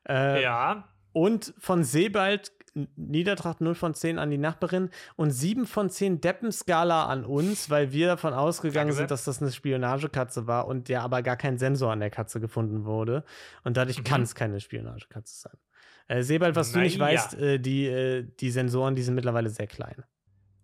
[0.08, 0.88] Äh, ja.
[1.12, 7.06] Und von Sebald Niedertracht 0 von 10 an die Nachbarin und 7 von 10 Deppenskala
[7.06, 11.22] an uns, weil wir davon ausgegangen sind, dass das eine Spionagekatze war und ja aber
[11.22, 13.24] gar kein Sensor an der Katze gefunden wurde.
[13.64, 14.04] Und dadurch mhm.
[14.04, 15.58] kann es keine Spionagekatze sein.
[16.06, 17.04] Äh, Sebald, was Na, du nicht ja.
[17.04, 20.04] weißt, äh, die, äh, die Sensoren, die sind mittlerweile sehr klein.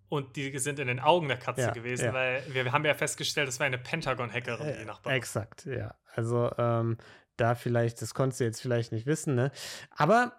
[0.09, 2.13] Und die sind in den Augen der Katze ja, gewesen, ja.
[2.15, 5.17] weil wir, haben ja festgestellt, das war eine Pentagon-Hackerin, die äh, Nachbarin.
[5.17, 5.97] Exakt, ja.
[6.15, 6.97] Also ähm,
[7.37, 9.51] da vielleicht, das konntest du jetzt vielleicht nicht wissen, ne?
[9.91, 10.33] Aber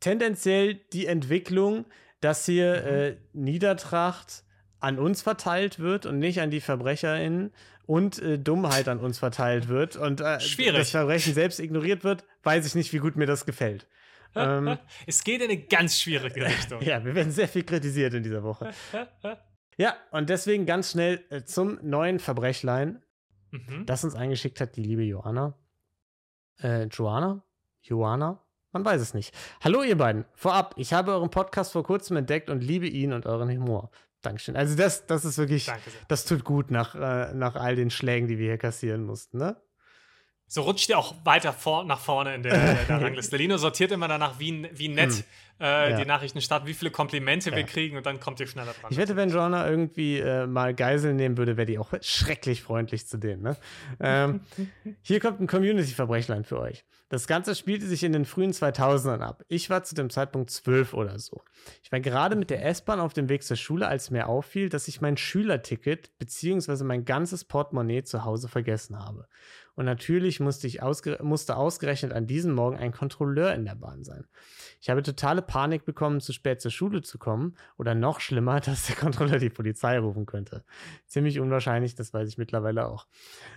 [0.00, 1.84] tendenziell die Entwicklung,
[2.20, 2.88] dass hier mhm.
[2.88, 4.44] äh, Niedertracht
[4.78, 7.52] an uns verteilt wird und nicht an die VerbrecherInnen
[7.86, 10.38] und äh, Dummheit an uns verteilt wird und äh,
[10.72, 13.86] das Verbrechen selbst ignoriert wird, weiß ich nicht, wie gut mir das gefällt.
[14.34, 16.80] ähm, es geht in eine ganz schwierige Richtung.
[16.82, 18.70] ja, wir werden sehr viel kritisiert in dieser Woche.
[19.76, 23.02] ja, und deswegen ganz schnell äh, zum neuen Verbrechlein,
[23.50, 23.84] mhm.
[23.86, 25.58] das uns eingeschickt hat, die liebe Joanna.
[26.62, 27.42] Äh, Joanna?
[27.82, 28.40] Joanna?
[28.72, 29.34] Man weiß es nicht.
[29.62, 30.24] Hallo, ihr beiden.
[30.34, 33.90] Vorab, ich habe euren Podcast vor kurzem entdeckt und liebe ihn und euren Humor.
[34.22, 34.54] Dankeschön.
[34.54, 35.70] Also, das, das ist wirklich,
[36.08, 39.56] das tut gut nach, äh, nach all den Schlägen, die wir hier kassieren mussten, ne?
[40.52, 43.36] So rutscht ihr auch weiter vor, nach vorne in der, der Rangliste.
[43.36, 45.24] Lino sortiert immer danach, wie, wie nett hm.
[45.60, 45.96] äh, ja.
[45.96, 47.56] die Nachrichten starten, wie viele Komplimente ja.
[47.56, 48.90] wir kriegen und dann kommt ihr schneller dran.
[48.90, 53.06] Ich wette, wenn Joanna irgendwie äh, mal Geisel nehmen würde, wäre die auch schrecklich freundlich
[53.06, 53.42] zu denen.
[53.42, 53.56] Ne?
[54.00, 54.40] ähm,
[55.02, 56.84] hier kommt ein Community-Verbrechlein für euch.
[57.10, 59.44] Das Ganze spielte sich in den frühen 2000ern ab.
[59.48, 61.42] Ich war zu dem Zeitpunkt zwölf oder so.
[61.82, 64.86] Ich war gerade mit der S-Bahn auf dem Weg zur Schule, als mir auffiel, dass
[64.86, 66.84] ich mein Schülerticket bzw.
[66.84, 69.26] mein ganzes Portemonnaie zu Hause vergessen habe.
[69.80, 74.04] Und natürlich musste, ich ausge musste ausgerechnet an diesem Morgen ein Kontrolleur in der Bahn
[74.04, 74.26] sein.
[74.78, 78.88] Ich habe totale Panik bekommen, zu spät zur Schule zu kommen oder noch schlimmer, dass
[78.88, 80.64] der Kontrolleur die Polizei rufen könnte.
[81.06, 83.06] Ziemlich unwahrscheinlich, das weiß ich mittlerweile auch.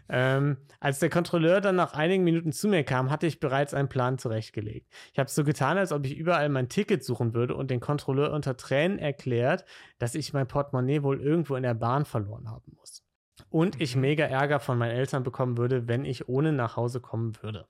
[0.07, 3.89] Ähm, als der Kontrolleur dann nach einigen Minuten zu mir kam, hatte ich bereits einen
[3.89, 4.87] Plan zurechtgelegt.
[5.11, 8.31] Ich habe so getan, als ob ich überall mein Ticket suchen würde und den Kontrolleur
[8.31, 9.65] unter Tränen erklärt,
[9.99, 13.02] dass ich mein Portemonnaie wohl irgendwo in der Bahn verloren haben muss
[13.53, 17.37] und ich mega Ärger von meinen Eltern bekommen würde, wenn ich ohne nach Hause kommen
[17.43, 17.67] würde.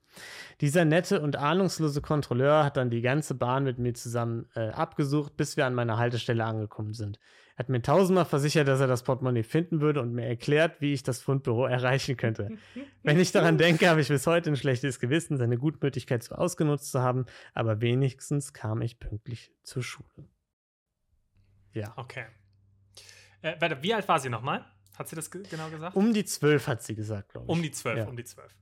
[0.61, 5.35] Dieser nette und ahnungslose Kontrolleur hat dann die ganze Bahn mit mir zusammen äh, abgesucht,
[5.35, 7.19] bis wir an meiner Haltestelle angekommen sind.
[7.55, 10.93] Er hat mir tausendmal versichert, dass er das Portemonnaie finden würde und mir erklärt, wie
[10.93, 12.57] ich das Fundbüro erreichen könnte.
[13.03, 16.91] Wenn ich daran denke, habe ich bis heute ein schlechtes Gewissen, seine Gutmütigkeit so ausgenutzt
[16.91, 20.29] zu haben, aber wenigstens kam ich pünktlich zur Schule.
[21.73, 21.91] Ja.
[21.97, 22.23] Okay.
[23.41, 24.63] Äh, warte, wie alt war sie nochmal?
[24.97, 25.95] Hat sie das ge genau gesagt?
[25.95, 27.49] Um die zwölf hat sie gesagt, glaube ich.
[27.49, 28.05] Um die zwölf, ja.
[28.05, 28.55] um die zwölf.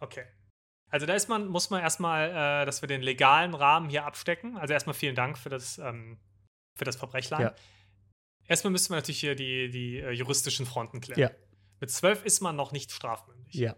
[0.00, 0.24] Okay.
[0.90, 4.56] Also da ist man, muss man erstmal, äh, dass wir den legalen Rahmen hier abstecken.
[4.56, 6.18] Also erstmal vielen Dank für das, ähm,
[6.76, 7.40] für das Verbrechlein.
[7.40, 7.54] Ja.
[8.46, 11.20] Erstmal müssen wir natürlich hier die, die äh, juristischen Fronten klären.
[11.20, 11.30] Ja.
[11.80, 13.54] Mit zwölf ist man noch nicht strafmündig.
[13.54, 13.74] Ja.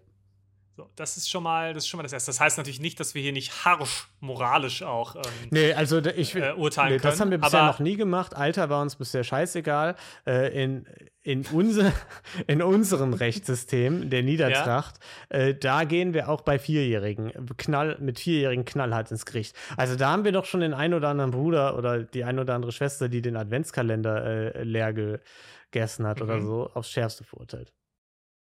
[0.77, 2.29] So, das ist schon mal, das ist schon mal das Erste.
[2.29, 6.35] Das heißt natürlich nicht, dass wir hier nicht harsch moralisch auch ähm, nee, also ich,
[6.35, 7.11] äh, urteilen nee, können.
[7.12, 8.37] Das haben wir bisher noch nie gemacht.
[8.37, 9.97] Alter war uns bisher scheißegal.
[10.27, 10.87] Äh, in,
[11.22, 11.95] in, unser,
[12.47, 14.97] in unserem Rechtssystem der Niedertracht,
[15.33, 15.39] ja.
[15.39, 19.57] äh, da gehen wir auch bei Vierjährigen, knall, mit Vierjährigen knallhart ins Gericht.
[19.79, 22.55] Also da haben wir doch schon den ein oder anderen Bruder oder die ein oder
[22.55, 26.22] andere Schwester, die den Adventskalender äh, leer gegessen hat mhm.
[26.24, 27.72] oder so, aufs Schärfste verurteilt.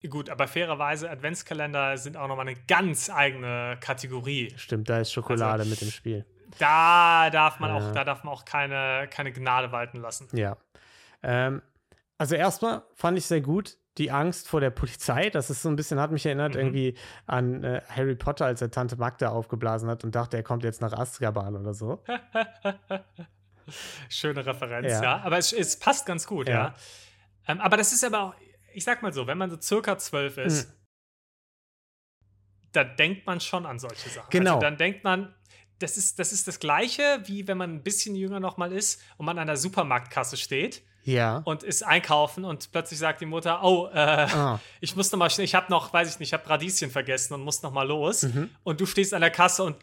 [0.08, 4.52] Gut, aber fairerweise, Adventskalender sind auch nochmal eine ganz eigene Kategorie.
[4.56, 6.24] Stimmt, da ist Schokolade also, mit im Spiel.
[6.58, 10.28] Da darf man auch, da darf man auch keine, keine Gnade walten lassen.
[10.32, 10.56] Ja.
[11.22, 11.62] Ähm,
[12.16, 15.30] also erstmal fand ich sehr gut die Angst vor der Polizei.
[15.30, 16.60] Das ist so ein bisschen, hat mich erinnert mhm.
[16.60, 16.94] irgendwie
[17.26, 20.80] an äh, Harry Potter, als er Tante Magda aufgeblasen hat und dachte, er kommt jetzt
[20.80, 22.02] nach Azkaban oder so.
[24.08, 25.02] Schöne Referenz, ja.
[25.02, 25.20] ja.
[25.22, 26.54] Aber es, es, passt ganz gut, ja.
[26.54, 26.74] ja.
[27.46, 28.34] Ähm, aber das ist aber auch,
[28.72, 30.72] ich sag mal so, wenn man so circa zwölf ist, mhm.
[32.72, 34.30] da denkt man schon an solche Sachen.
[34.30, 34.54] Genau.
[34.54, 35.34] Also dann denkt man,
[35.78, 39.26] das ist, das ist das Gleiche, wie wenn man ein bisschen jünger nochmal ist und
[39.26, 40.82] man an der Supermarktkasse steht.
[41.04, 41.38] Ja.
[41.46, 44.60] Und ist einkaufen und plötzlich sagt die Mutter, oh, äh, ah.
[44.82, 47.32] ich muss noch mal schnell, ich habe noch, weiß ich nicht, ich habe Radieschen vergessen
[47.32, 48.24] und muss noch mal los.
[48.24, 48.50] Mhm.
[48.64, 49.76] Und du stehst an der Kasse und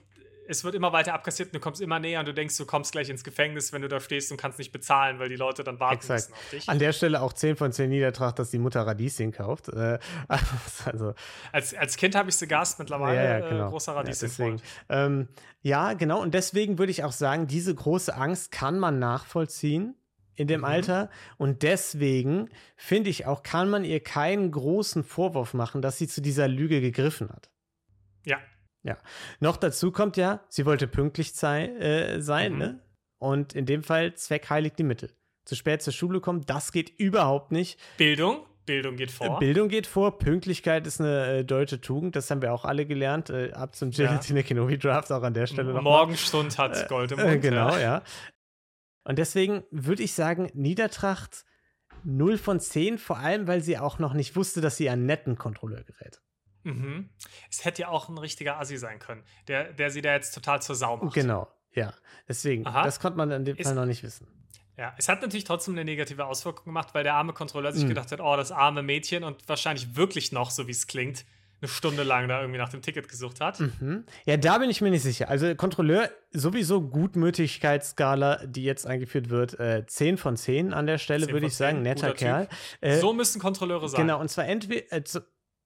[0.47, 2.91] es wird immer weiter abkassiert und du kommst immer näher und du denkst, du kommst
[2.91, 5.79] gleich ins Gefängnis, wenn du da stehst und kannst nicht bezahlen, weil die Leute dann
[5.79, 6.29] warten Exakt.
[6.29, 6.69] müssen auf dich.
[6.69, 9.69] An der Stelle auch 10 von 10 Niedertracht, dass die Mutter Radieschen kauft.
[9.69, 9.99] Äh,
[10.85, 11.13] also,
[11.51, 13.67] als, als Kind habe ich sie Gast, mittlerweile ja, ja, genau.
[13.67, 14.57] äh, großer Radieschen.
[14.89, 15.27] Ja, ähm,
[15.61, 16.21] ja, genau.
[16.21, 19.95] Und deswegen würde ich auch sagen, diese große Angst kann man nachvollziehen
[20.35, 20.65] in dem mhm.
[20.65, 21.09] Alter.
[21.37, 26.21] Und deswegen finde ich auch, kann man ihr keinen großen Vorwurf machen, dass sie zu
[26.21, 27.49] dieser Lüge gegriffen hat.
[28.23, 28.39] Ja,
[28.87, 28.97] ja.
[29.39, 32.57] Noch dazu kommt ja, sie wollte pünktlich sei, äh, sein, mhm.
[32.57, 32.79] ne?
[33.19, 35.11] Und in dem Fall Zweck heiligt die Mittel.
[35.45, 37.79] Zu spät zur Schule kommen, das geht überhaupt nicht.
[37.97, 38.45] Bildung?
[38.65, 39.37] Bildung geht vor.
[39.37, 40.19] Äh, Bildung geht vor.
[40.19, 42.15] Pünktlichkeit ist eine äh, deutsche Tugend.
[42.15, 43.29] Das haben wir auch alle gelernt.
[43.29, 44.45] Äh, ab zum Gelatine ja.
[44.45, 45.81] Kenobi Draft auch an der Stelle noch.
[45.81, 47.41] Morgenstund hat äh, Gold im Mund.
[47.41, 47.79] genau, ja.
[47.79, 48.03] ja.
[49.05, 51.45] Und deswegen würde ich sagen, Niedertracht
[52.03, 55.37] 0 von 10, vor allem, weil sie auch noch nicht wusste, dass sie einen netten
[55.37, 56.21] Kontrolleur gerät.
[56.63, 57.09] Mhm.
[57.49, 60.61] Es hätte ja auch ein richtiger Assi sein können, der, der sie da jetzt total
[60.61, 61.13] zur Sau macht.
[61.13, 61.93] Genau, ja.
[62.27, 62.83] Deswegen, Aha.
[62.83, 64.27] das konnte man in dem Fall noch nicht wissen.
[64.77, 67.89] Ja, es hat natürlich trotzdem eine negative Auswirkung gemacht, weil der arme Kontrolleur sich mhm.
[67.89, 71.25] gedacht hat, oh, das arme Mädchen und wahrscheinlich wirklich noch, so wie es klingt,
[71.59, 73.59] eine Stunde lang da irgendwie nach dem Ticket gesucht hat.
[73.59, 74.03] Mhm.
[74.25, 75.29] Ja, da bin ich mir nicht sicher.
[75.29, 81.27] Also Kontrolleur, sowieso Gutmütigkeitsskala, die jetzt eingeführt wird, äh, 10 von 10 an der Stelle,
[81.31, 81.81] würde ich 10, sagen.
[81.81, 82.47] Netter Kerl.
[82.81, 84.01] Äh, so müssen Kontrolleure sein.
[84.01, 85.03] Genau, und zwar entweder äh,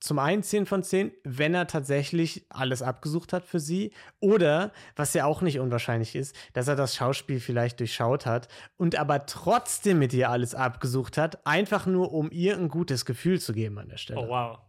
[0.01, 3.93] zum einen 10 von 10, wenn er tatsächlich alles abgesucht hat für sie.
[4.19, 8.47] Oder, was ja auch nicht unwahrscheinlich ist, dass er das Schauspiel vielleicht durchschaut hat
[8.77, 13.39] und aber trotzdem mit ihr alles abgesucht hat, einfach nur um ihr ein gutes Gefühl
[13.39, 14.19] zu geben an der Stelle.
[14.19, 14.59] Oh, wow.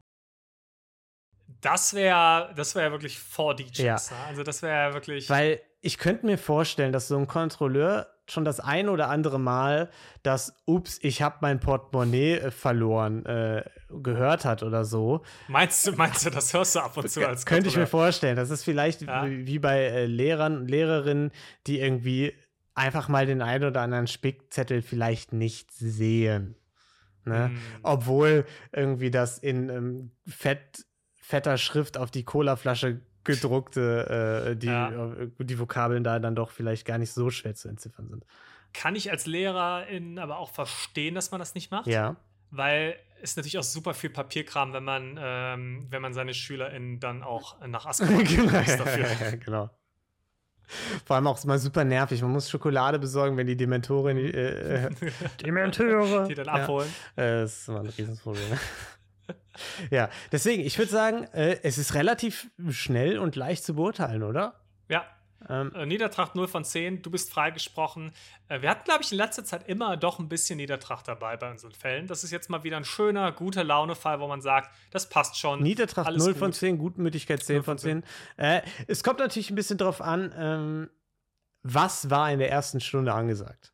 [1.62, 3.78] Das wäre das wär wirklich vor DJs.
[3.78, 3.94] Ja.
[3.94, 4.24] Ne?
[4.28, 5.30] Also, das wäre wirklich.
[5.30, 9.90] Weil ich könnte mir vorstellen, dass so ein Kontrolleur schon das ein oder andere Mal
[10.22, 15.22] das Ups, ich habe mein Portemonnaie äh, verloren äh, gehört hat oder so.
[15.48, 18.36] Meinst du, meinst du, das hörst du ab und zu als Könnte ich mir vorstellen.
[18.36, 19.26] Das ist vielleicht ja.
[19.26, 21.32] wie bei äh, Lehrern, Lehrerinnen,
[21.66, 22.34] die irgendwie
[22.74, 26.56] einfach mal den einen oder anderen Spickzettel vielleicht nicht sehen.
[27.24, 27.50] Ne?
[27.52, 27.58] Mm.
[27.82, 30.86] Obwohl irgendwie das in ähm, fett,
[31.20, 35.12] fetter Schrift auf die Colaflasche gedruckte, äh, die, ja.
[35.12, 38.24] Äh, die Vokabeln da dann doch vielleicht gar nicht so schwer zu entziffern sind.
[38.72, 41.86] Kann ich als Lehrerin aber auch verstehen, dass man das nicht macht?
[41.86, 42.16] Ja.
[42.50, 47.22] Weil es natürlich auch super viel Papierkram, wenn man, ähm, wenn man seine SchülerInnen dann
[47.22, 49.06] auch nach Azkaban genau, dafür.
[49.06, 49.70] Ja, ja, genau.
[51.04, 52.22] Vor allem auch mal super nervig.
[52.22, 54.88] Man muss Schokolade besorgen, wenn die Dementoren äh,
[55.44, 56.88] Dementoren die dann abholen.
[57.16, 57.22] Ja.
[57.22, 58.58] Äh, das ist immer ein Riesenproblem
[59.90, 64.60] ja, deswegen, ich würde sagen, äh, es ist relativ schnell und leicht zu beurteilen, oder?
[64.88, 65.04] Ja.
[65.48, 68.12] Ähm, äh, Niedertracht 0 von 10, du bist freigesprochen.
[68.48, 71.50] Äh, wir hatten, glaube ich, in letzter Zeit immer doch ein bisschen Niedertracht dabei bei
[71.50, 72.06] unseren Fällen.
[72.06, 75.62] Das ist jetzt mal wieder ein schöner, guter Laune-Fall, wo man sagt, das passt schon.
[75.62, 76.36] Niedertracht 0 gut.
[76.36, 78.04] von 10, Gutmütigkeit 10 von 10.
[78.36, 78.44] 10.
[78.44, 80.90] Äh, es kommt natürlich ein bisschen drauf an, ähm,
[81.62, 83.71] was war in der ersten Stunde angesagt.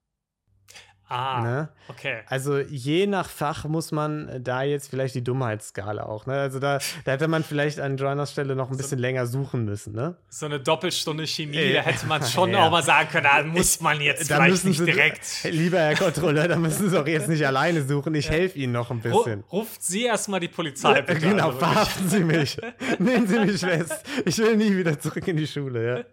[1.10, 1.68] Ah, ne?
[1.88, 2.18] okay.
[2.26, 6.26] Also je nach Fach muss man da jetzt vielleicht die Dummheitsskala auch.
[6.26, 6.34] Ne?
[6.34, 9.64] Also da, da hätte man vielleicht an Joanners Stelle noch ein so, bisschen länger suchen
[9.64, 9.94] müssen.
[9.94, 10.16] Ne?
[10.28, 12.66] So eine Doppelstunde Chemie, äh, da hätte man schon ja.
[12.66, 15.44] auch mal sagen können, da muss man jetzt vielleicht nicht Sie, direkt.
[15.44, 18.14] Lieber Herr Kontrolleur, da müssen Sie auch jetzt nicht alleine suchen.
[18.14, 18.32] Ich ja.
[18.32, 19.44] helfe Ihnen noch ein bisschen.
[19.50, 21.00] Ruft Sie erstmal die Polizei.
[21.08, 22.58] Bitte genau, also verhaften Sie mich.
[22.98, 24.04] Nehmen Sie mich fest.
[24.26, 25.96] Ich will nie wieder zurück in die Schule.
[25.96, 26.04] Ja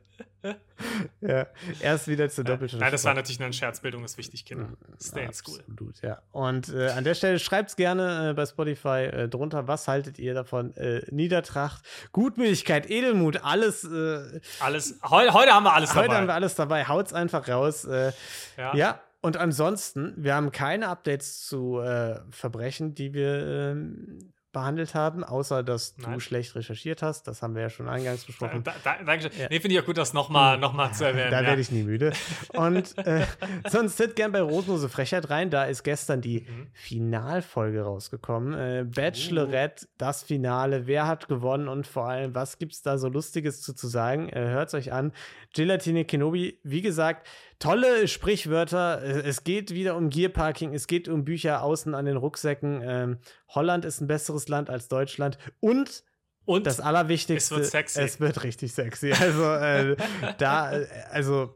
[1.21, 1.47] ja,
[1.81, 2.83] erst wieder zur Doppelstunde.
[2.83, 4.69] Nein, das war natürlich nur ein Scherzbildung, ist wichtig, Kinder.
[5.01, 5.59] Stay ja, in school.
[5.59, 6.21] Absolut, ja.
[6.31, 10.19] Und äh, an der Stelle schreibt es gerne äh, bei Spotify äh, drunter, was haltet
[10.19, 10.75] ihr davon?
[10.75, 13.83] Äh, Niedertracht, Gutmütigkeit, Edelmut, alles.
[13.83, 14.99] Äh, alles.
[15.03, 16.07] Heu heute haben wir alles heute dabei.
[16.07, 16.87] Heute haben wir alles dabei.
[16.87, 17.85] Haut's einfach raus.
[17.85, 18.11] Äh,
[18.57, 18.75] ja.
[18.75, 19.01] ja.
[19.21, 21.81] Und ansonsten, wir haben keine Updates zu
[22.29, 26.13] Verbrechen, die wir ähm, behandelt haben, außer dass Nein.
[26.13, 27.27] du schlecht recherchiert hast.
[27.27, 28.63] Das haben wir ja schon eingangs besprochen.
[28.63, 29.47] Da, da, danke Ja.
[29.49, 31.29] Nee, finde ich auch gut, das nochmal noch mal zu erwähnen.
[31.29, 31.47] Da ja.
[31.47, 32.13] werde ich nie müde.
[32.53, 33.25] Und äh,
[33.69, 35.49] sonst hört gern bei Rosenlose Frechheit rein.
[35.49, 36.67] Da ist gestern die mhm.
[36.71, 38.53] Finalfolge rausgekommen.
[38.53, 39.89] Äh, Bachelorette, uh.
[39.97, 40.87] das Finale.
[40.87, 44.29] Wer hat gewonnen und vor allem, was gibt es da so Lustiges zu, zu sagen?
[44.29, 45.11] Äh, Hört es euch an.
[45.53, 47.27] Gelatine Kenobi, wie gesagt,
[47.59, 49.01] tolle Sprichwörter.
[49.03, 52.81] Es geht wieder um Gearparking, es geht um Bücher außen an den Rucksäcken.
[52.83, 53.17] Ähm,
[53.49, 56.03] Holland ist ein besseres Land als Deutschland und
[56.45, 58.01] und das Allerwichtigste, es wird sexy.
[58.01, 59.11] Es wird richtig sexy.
[59.11, 59.95] Also äh,
[60.37, 60.71] da,
[61.09, 61.55] also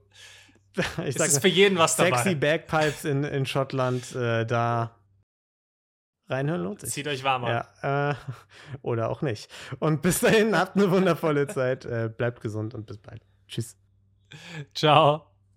[1.06, 2.18] ich sag, es ist für jeden was dabei.
[2.18, 4.96] Sexy Bagpipes in, in Schottland, äh, da
[6.28, 6.92] reinhören lohnt sich.
[6.92, 7.64] Zieht euch warm an.
[7.84, 8.16] Ja, äh,
[8.82, 9.52] oder auch nicht.
[9.80, 11.86] Und bis dahin, habt eine wundervolle Zeit.
[11.86, 13.22] Äh, bleibt gesund und bis bald.
[13.48, 13.78] Tschüss.
[14.74, 15.29] Ciao.